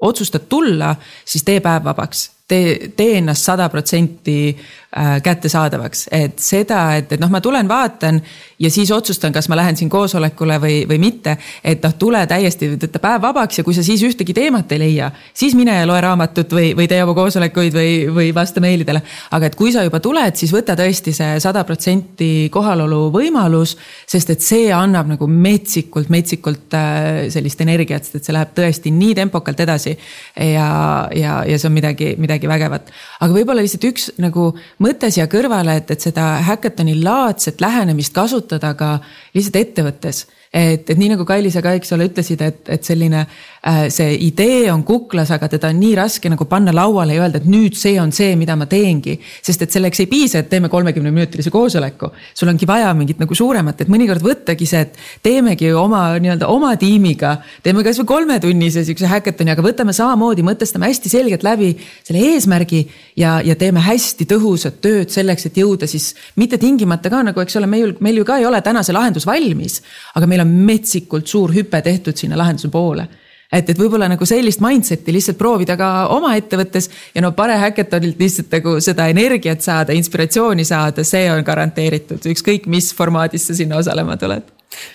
otsustad 0.00 0.48
tulla, 0.48 0.94
siis 1.28 1.44
tee 1.44 1.60
päev 1.64 1.84
vabaks 1.84 2.28
tee, 2.50 2.92
tee 2.96 3.18
ennast 3.20 3.46
sada 3.46 3.68
protsenti 3.70 4.38
äh, 4.50 5.18
kättesaadavaks, 5.22 6.08
et 6.16 6.38
seda, 6.42 6.82
et, 6.98 7.12
et 7.14 7.22
noh, 7.22 7.30
ma 7.30 7.40
tulen, 7.44 7.68
vaatan 7.70 8.20
ja 8.60 8.70
siis 8.70 8.90
otsustan, 8.92 9.32
kas 9.32 9.48
ma 9.48 9.58
lähen 9.58 9.78
siin 9.78 9.90
koosolekule 9.90 10.58
või, 10.62 10.80
või 10.88 10.98
mitte. 11.02 11.36
et 11.64 11.82
noh, 11.84 11.94
tule 11.98 12.22
täiesti, 12.30 12.72
võta 12.74 13.02
päev 13.02 13.22
vabaks 13.22 13.60
ja 13.60 13.64
kui 13.66 13.76
sa 13.76 13.84
siis 13.86 14.02
ühtegi 14.06 14.34
teemat 14.36 14.72
ei 14.74 14.82
leia, 14.82 15.10
siis 15.34 15.54
mine 15.58 15.78
ja 15.78 15.86
loe 15.88 16.00
raamatut 16.02 16.52
või, 16.56 16.72
või 16.78 16.88
tee 16.90 17.02
oma 17.04 17.14
koosolekuid 17.16 17.76
või, 17.76 17.92
või 18.14 18.34
vasta 18.34 18.62
meilidele. 18.62 19.02
aga 19.30 19.46
et 19.46 19.58
kui 19.58 19.72
sa 19.72 19.84
juba 19.86 20.00
tuled, 20.00 20.36
siis 20.36 20.52
võta 20.54 20.76
tõesti 20.78 21.14
see 21.16 21.38
sada 21.40 21.64
protsenti 21.64 22.48
kohalolu 22.52 23.10
võimalus, 23.14 23.76
sest 24.10 24.34
et 24.34 24.44
see 24.44 24.68
annab 24.74 25.08
nagu 25.14 25.26
metsikult, 25.30 26.10
metsikult 26.10 26.74
äh, 26.78 27.28
sellist 27.30 27.60
energiat, 27.60 28.04
sest 28.04 28.20
et 28.20 28.28
see 28.28 28.36
läheb 28.36 28.54
tõesti 28.56 28.92
nii 28.94 29.14
tempokalt 29.22 29.60
edasi. 29.60 29.96
ja, 30.36 30.68
ja, 31.14 31.40
ja 31.46 31.58
see 31.58 31.68
on 31.68 31.74
midagi, 31.74 32.14
midagi 32.18 32.39
midagi 32.40 32.48
vägevat. 32.48 32.90
aga 33.20 33.34
võib-olla 33.34 33.62
lihtsalt 33.62 33.84
üks 33.84 34.10
nagu 34.18 34.54
mõte 34.80 35.10
siia 35.10 35.26
kõrvale, 35.28 35.76
et, 35.76 35.90
et 35.90 36.00
seda 36.00 36.40
häkatoni 36.46 37.02
laadset 37.02 37.60
lähenemist 37.60 38.14
kasutada 38.14 38.74
ka 38.74 39.00
lihtsalt 39.34 39.56
ettevõttes 39.56 40.26
et, 40.50 40.88
et 40.90 40.98
nii 40.98 41.12
nagu 41.12 41.24
Kaili, 41.26 41.50
sa 41.54 41.62
ka, 41.62 41.76
eks 41.78 41.92
ole, 41.94 42.08
ütlesid, 42.10 42.40
et, 42.42 42.60
et 42.74 42.86
selline 42.86 43.20
äh, 43.22 43.84
see 43.92 44.16
idee 44.26 44.64
on 44.72 44.82
kuklas, 44.86 45.30
aga 45.30 45.46
teda 45.52 45.68
on 45.70 45.78
nii 45.78 45.92
raske 45.94 46.30
nagu 46.32 46.46
panna 46.50 46.74
lauale 46.74 47.14
ja 47.14 47.22
öelda, 47.22 47.38
et 47.38 47.46
nüüd 47.46 47.76
see 47.78 47.94
on 48.02 48.10
see, 48.14 48.32
mida 48.38 48.56
ma 48.58 48.66
teengi. 48.70 49.14
sest 49.46 49.62
et 49.62 49.70
selleks 49.70 50.02
ei 50.02 50.08
piisa, 50.10 50.42
et 50.42 50.48
teeme 50.50 50.68
kolmekümne 50.68 51.12
minutilise 51.14 51.52
koosoleku. 51.54 52.10
sul 52.34 52.50
ongi 52.50 52.66
vaja 52.66 52.90
mingit 52.98 53.22
nagu 53.22 53.34
suuremat, 53.34 53.80
et 53.80 53.92
mõnikord 53.92 54.24
võttagi 54.26 54.66
see, 54.66 54.80
et 54.88 54.98
teemegi 55.22 55.70
oma 55.72 56.02
nii-öelda 56.18 56.48
oma 56.50 56.74
tiimiga, 56.80 57.36
teeme 57.62 57.86
kasvõi 57.86 58.08
kolmetunnise 58.10 58.84
sihukese 58.84 59.06
häkatoni, 59.06 59.54
aga 59.54 59.62
võtame 59.62 59.94
samamoodi, 59.94 60.42
mõtestame 60.42 60.90
hästi 60.90 61.14
selgelt 61.14 61.46
läbi 61.46 61.76
selle 62.02 62.24
eesmärgi 62.32 62.82
ja, 63.16 63.38
ja 63.46 63.54
teeme 63.54 63.86
hästi 63.86 64.26
tõhusat 64.26 64.82
tööd 64.82 65.14
selleks, 65.14 65.46
et 65.46 65.62
jõuda 65.62 65.86
siis 65.86 66.10
mitte 66.34 66.58
tingimata 66.58 67.12
ka 67.12 67.22
nagu, 67.30 67.46
eks 67.46 67.60
ole, 67.62 67.70
meil, 67.70 67.94
meil 68.02 68.18
ju 68.18 68.26
ka 68.26 68.40
ei 68.42 68.50
ole 68.50 68.58
täna 68.66 68.82
see 68.82 68.96
lahendus 68.98 69.28
valmis, 69.30 69.78
aga 70.18 70.26
meil 70.26 70.39
meil 70.40 70.60
on 70.60 70.66
metsikult 70.66 71.28
suur 71.28 71.52
hüpe 71.54 71.80
tehtud 71.82 72.16
sinna 72.16 72.38
lahenduse 72.38 72.70
poole. 72.72 73.06
et, 73.52 73.66
et 73.66 73.78
võib-olla 73.78 74.06
nagu 74.06 74.26
sellist 74.26 74.60
mindset'i 74.62 75.12
lihtsalt 75.12 75.38
proovida 75.38 75.74
ka 75.76 76.06
oma 76.14 76.36
ettevõttes 76.38 76.86
ja 77.14 77.22
no 77.24 77.32
Pare 77.34 77.56
Hackathonilt 77.58 78.20
lihtsalt 78.20 78.52
nagu 78.54 78.76
seda 78.80 79.08
energiat 79.10 79.62
saada, 79.62 79.92
inspiratsiooni 79.92 80.64
saada, 80.64 81.04
see 81.04 81.26
on 81.32 81.42
garanteeritud, 81.44 82.22
ükskõik 82.30 82.68
mis 82.70 82.92
formaadis 82.94 83.48
sa 83.50 83.58
sinna 83.58 83.80
osalema 83.82 84.16
tuled. 84.20 84.46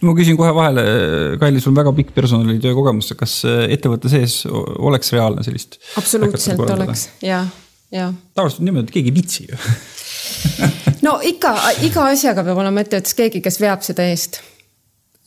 Ma 0.07 0.13
küsin 0.15 0.37
kohe 0.39 0.53
vahele, 0.55 0.85
Kaili, 1.41 1.59
sul 1.59 1.73
on 1.73 1.81
väga 1.81 1.91
pikk 1.97 2.15
personalitöö 2.15 2.71
kogemus, 2.77 3.11
kas 3.19 3.41
ettevõtte 3.43 4.07
sees 4.13 4.45
oleks 4.47 5.11
reaalne 5.11 5.43
sellist? 5.43 5.81
absoluutselt 5.99 6.63
oleks. 6.63 7.09
Ja, 7.19 7.43
ja. 7.91 8.07
tavaliselt 8.39 8.63
on 8.63 8.71
niimoodi, 8.71 8.87
et 8.87 8.95
keegi 8.95 9.11
ei 9.11 9.19
viitsi 9.19 9.49
ju. 9.49 9.59
No 11.05 11.19
ikka, 11.21 11.51
iga 11.85 12.07
asjaga 12.09 12.41
peab 12.47 12.57
olema 12.57 12.81
ettevõttes 12.81 13.13
keegi, 13.13 13.37
kes 13.43 13.59
veab 13.61 13.83
seda 13.85 14.07
eest 14.09 14.39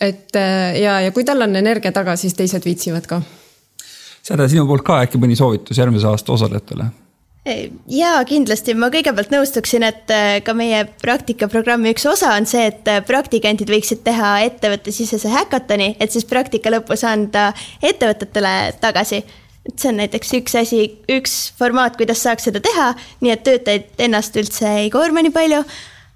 et 0.00 0.36
äh, 0.36 0.78
ja, 0.82 1.00
ja 1.00 1.12
kui 1.14 1.26
tal 1.26 1.42
on 1.42 1.56
energia 1.58 1.92
taga, 1.94 2.16
siis 2.16 2.36
teised 2.38 2.64
viitsivad 2.64 3.10
ka. 3.10 3.20
Säde, 4.22 4.48
sinu 4.50 4.66
poolt 4.68 4.84
ka 4.86 5.02
äkki 5.04 5.20
mõni 5.20 5.36
soovitus 5.38 5.78
järgmise 5.78 6.08
aasta 6.10 6.34
osalejatele? 6.34 6.90
ja 7.88 8.10
kindlasti 8.28 8.74
ma 8.76 8.90
kõigepealt 8.92 9.30
nõustuksin, 9.32 9.86
et 9.86 10.10
äh, 10.12 10.38
ka 10.44 10.52
meie 10.56 10.82
praktikaprogrammi 11.00 11.94
üks 11.94 12.04
osa 12.10 12.34
on 12.36 12.44
see, 12.48 12.66
et 12.68 12.88
äh, 12.90 13.00
praktikandid 13.06 13.70
võiksid 13.72 14.02
teha 14.04 14.34
ettevõttesisese 14.44 15.30
häkatoni, 15.32 15.94
et 15.96 16.12
siis 16.12 16.26
praktika 16.28 16.72
lõpus 16.74 17.06
anda 17.08 17.52
ettevõtetele 17.80 18.74
tagasi. 18.82 19.22
et 19.68 19.80
see 19.80 19.92
on 19.92 20.00
näiteks 20.02 20.34
üks 20.42 20.58
asi, 20.60 20.82
üks 21.08 21.38
formaat, 21.56 21.96
kuidas 21.96 22.20
saaks 22.26 22.50
seda 22.50 22.60
teha, 22.60 22.90
nii 23.24 23.32
et 23.32 23.46
töötajaid 23.48 24.04
ennast 24.08 24.36
üldse 24.36 24.68
ei 24.82 24.90
koorma 24.90 25.24
nii 25.24 25.32
palju. 25.32 25.62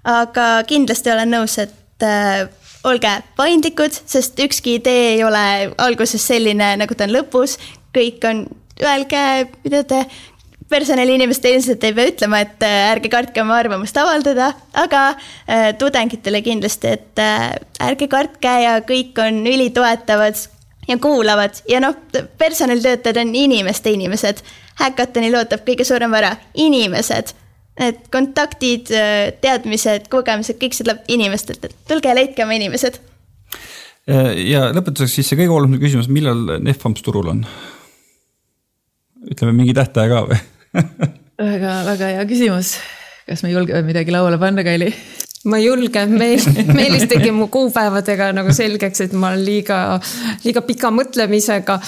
aga 0.03 0.47
kindlasti 0.69 1.09
olen 1.09 1.33
nõus, 1.33 1.57
et 1.57 1.73
olge 2.87 3.13
paindlikud, 3.37 3.95
sest 4.05 4.39
ükski 4.43 4.77
idee 4.79 5.13
ei 5.15 5.23
ole 5.23 5.45
alguses 5.81 6.25
selline, 6.27 6.73
nagu 6.81 6.97
ta 6.97 7.07
on 7.07 7.15
lõpus. 7.15 7.57
kõik 7.93 8.23
on, 8.25 8.45
öelge, 8.81 9.23
mida 9.63 9.83
te, 9.85 9.99
personaliinimesed 10.69 11.45
ilmselt 11.45 11.83
ei 11.85 11.93
pea 11.93 12.09
ütlema, 12.09 12.39
et 12.41 12.63
äh, 12.65 12.89
ärge 12.93 13.11
kartke 13.13 13.43
oma 13.43 13.59
arvamust 13.61 13.97
avaldada, 14.01 14.53
aga 14.73 15.03
äh, 15.13 15.69
tudengitele 15.77 16.41
kindlasti, 16.45 16.95
et 16.97 17.21
äh, 17.21 17.51
ärge 17.83 18.09
kartke 18.09 18.55
ja 18.63 18.79
kõik 18.87 19.19
on 19.21 19.43
ülitoetavad 19.49 20.41
ja 20.87 20.97
kuulavad 20.97 21.61
ja 21.69 21.79
noh, 21.83 21.95
personalitöötajad 22.41 23.21
on 23.21 23.35
inimeste 23.37 23.93
inimesed. 23.93 24.41
Hackathonil 24.81 25.37
ootab 25.37 25.61
kõige 25.67 25.85
suurem 25.85 26.11
vara, 26.11 26.33
inimesed 26.57 27.35
Need 27.79 28.03
kontaktid, 28.13 28.91
teadmised, 29.41 30.05
kogemused, 30.13 30.59
kõik 30.61 30.75
see 30.77 30.85
tuleb 30.85 31.07
inimestelt, 31.09 31.63
et 31.65 31.73
tulge 31.89 32.11
ja 32.11 32.13
leidke 32.13 32.45
oma 32.45 32.53
inimesed. 32.53 32.99
ja 34.45 34.67
lõpetuseks 34.75 35.15
siis 35.17 35.31
see 35.31 35.39
kõige 35.39 35.55
olulisem 35.55 35.81
küsimus, 35.81 36.09
millal 36.11 36.59
Nefamps 36.61 37.05
turul 37.05 37.31
on? 37.33 37.45
ütleme 39.31 39.53
mingi 39.55 39.73
tähtaja 39.73 40.11
ka 40.11 40.21
või 40.27 40.39
väga, 41.53 41.75
väga 41.87 42.09
hea 42.17 42.25
küsimus. 42.29 42.75
kas 43.29 43.43
me 43.45 43.53
julgeme 43.53 43.81
midagi 43.87 44.13
lauale 44.13 44.37
panna, 44.37 44.65
Kaili? 44.67 44.91
ma 45.49 45.57
ei 45.57 45.65
julge, 45.65 46.05
Meel-, 46.11 46.73
Meelis 46.75 47.07
tegi 47.09 47.31
mu 47.35 47.47
kuupäevadega 47.51 48.33
nagu 48.35 48.53
selgeks, 48.53 49.07
et 49.07 49.15
ma 49.17 49.31
olen 49.31 49.45
liiga, 49.47 49.79
liiga 50.43 50.61
pika 50.67 50.91
mõtlemisega. 50.93 51.79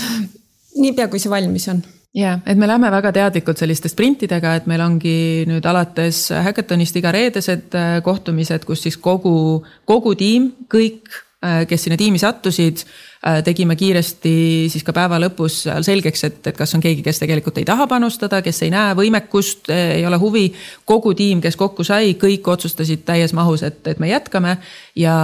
niipea, 0.81 1.11
kui 1.11 1.21
see 1.21 1.31
valmis 1.31 1.69
on 1.71 1.83
ja, 2.15 2.37
et 2.45 2.57
me 2.57 2.67
läheme 2.67 2.91
väga 2.91 3.11
teadlikult 3.15 3.59
selliste 3.59 3.91
sprintidega, 3.91 4.55
et 4.55 4.69
meil 4.71 4.83
ongi 4.85 5.17
nüüd 5.49 5.65
alates 5.67 6.29
Hackathonist 6.31 6.95
iga 7.01 7.11
reedesed 7.15 7.75
äh, 7.75 7.99
kohtumised, 8.05 8.65
kus 8.67 8.85
siis 8.87 8.97
kogu, 8.97 9.63
kogu 9.85 10.15
tiim, 10.19 10.53
kõik 10.71 11.21
kes 11.45 11.83
sinna 11.85 11.97
tiimi 11.99 12.17
sattusid 12.17 12.79
Äh, 13.25 13.39
tegime 13.41 13.73
kiiresti 13.73 14.31
siis 14.69 14.83
ka 14.85 14.93
päeva 14.93 15.17
lõpus 15.17 15.63
selgeks, 15.65 16.21
et, 16.27 16.35
et 16.51 16.57
kas 16.57 16.75
on 16.77 16.81
keegi, 16.83 17.01
kes 17.01 17.17
tegelikult 17.23 17.57
ei 17.57 17.65
taha 17.65 17.87
panustada, 17.89 18.43
kes 18.45 18.59
ei 18.67 18.69
näe 18.69 18.91
võimekust, 18.99 19.71
ei 19.73 20.03
ole 20.05 20.19
huvi. 20.21 20.43
kogu 20.85 21.15
tiim, 21.17 21.41
kes 21.41 21.57
kokku 21.57 21.81
sai, 21.83 22.13
kõik 22.21 22.45
otsustasid 22.53 23.01
täies 23.07 23.33
mahus, 23.33 23.63
et, 23.65 23.79
et 23.87 23.99
me 23.99 24.11
jätkame. 24.11 24.59
ja, 24.95 25.15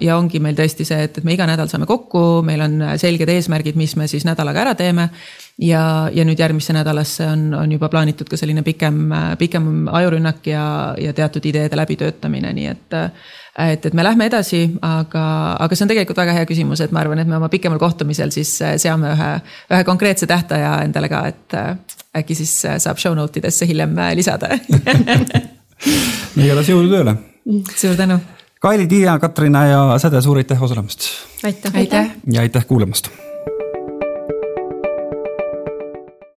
ja 0.00 0.16
ongi 0.16 0.40
meil 0.40 0.56
tõesti 0.56 0.88
see, 0.88 1.04
et, 1.04 1.18
et 1.18 1.28
me 1.28 1.36
iga 1.36 1.44
nädal 1.50 1.68
saame 1.68 1.84
kokku, 1.84 2.40
meil 2.40 2.64
on 2.64 2.80
selged 2.96 3.28
eesmärgid, 3.28 3.76
mis 3.76 3.98
me 4.00 4.08
siis 4.08 4.24
nädalaga 4.24 4.64
ära 4.64 4.74
teeme 4.74 5.10
ja, 5.58 6.10
ja 6.12 6.24
nüüd 6.24 6.40
järgmisse 6.40 6.72
nädalasse 6.72 7.26
on, 7.28 7.54
on 7.54 7.72
juba 7.72 7.88
plaanitud 7.92 8.28
ka 8.30 8.38
selline 8.40 8.62
pikem, 8.66 9.12
pikem 9.38 9.88
ajurünnak 9.92 10.46
ja, 10.46 10.64
ja 10.98 11.12
teatud 11.12 11.44
ideede 11.48 11.76
läbitöötamine, 11.76 12.52
nii 12.56 12.66
et 12.72 12.98
et, 13.58 13.86
et 13.86 13.94
me 13.94 14.04
lähme 14.04 14.26
edasi, 14.30 14.62
aga, 14.86 15.24
aga 15.60 15.76
see 15.76 15.84
on 15.84 15.92
tegelikult 15.92 16.20
väga 16.22 16.36
hea 16.38 16.48
küsimus, 16.48 16.80
et 16.80 16.92
ma 16.94 17.02
arvan, 17.02 17.20
et 17.20 17.28
me 17.28 17.36
oma 17.36 17.50
pikemal 17.52 17.80
kohtumisel 17.82 18.32
siis 18.32 18.54
seame 18.80 19.12
ühe, 19.12 19.32
ühe 19.74 19.82
konkreetse 19.88 20.28
tähtaja 20.30 20.78
endale 20.86 21.10
ka, 21.12 21.24
et 21.28 21.58
äkki 22.22 22.36
siis 22.38 22.54
saab 22.84 23.00
show 23.00 23.16
note 23.16 23.42
idesse 23.42 23.68
hiljem 23.68 23.98
lisada 24.16 24.54
igatahes 26.42 26.70
jõudu 26.70 26.88
tööle. 26.92 27.16
suur 27.76 27.98
tänu. 27.98 28.20
Kaili, 28.62 28.86
Tiia, 28.86 29.18
Katrina 29.18 29.66
ja 29.66 29.82
Säde, 29.98 30.22
suur 30.22 30.38
aitäh 30.38 30.62
osalemast. 30.62 31.10
aitäh, 31.44 31.76
aitäh.. 31.76 32.16
ja 32.32 32.46
aitäh 32.46 32.66
kuulamast 32.66 33.10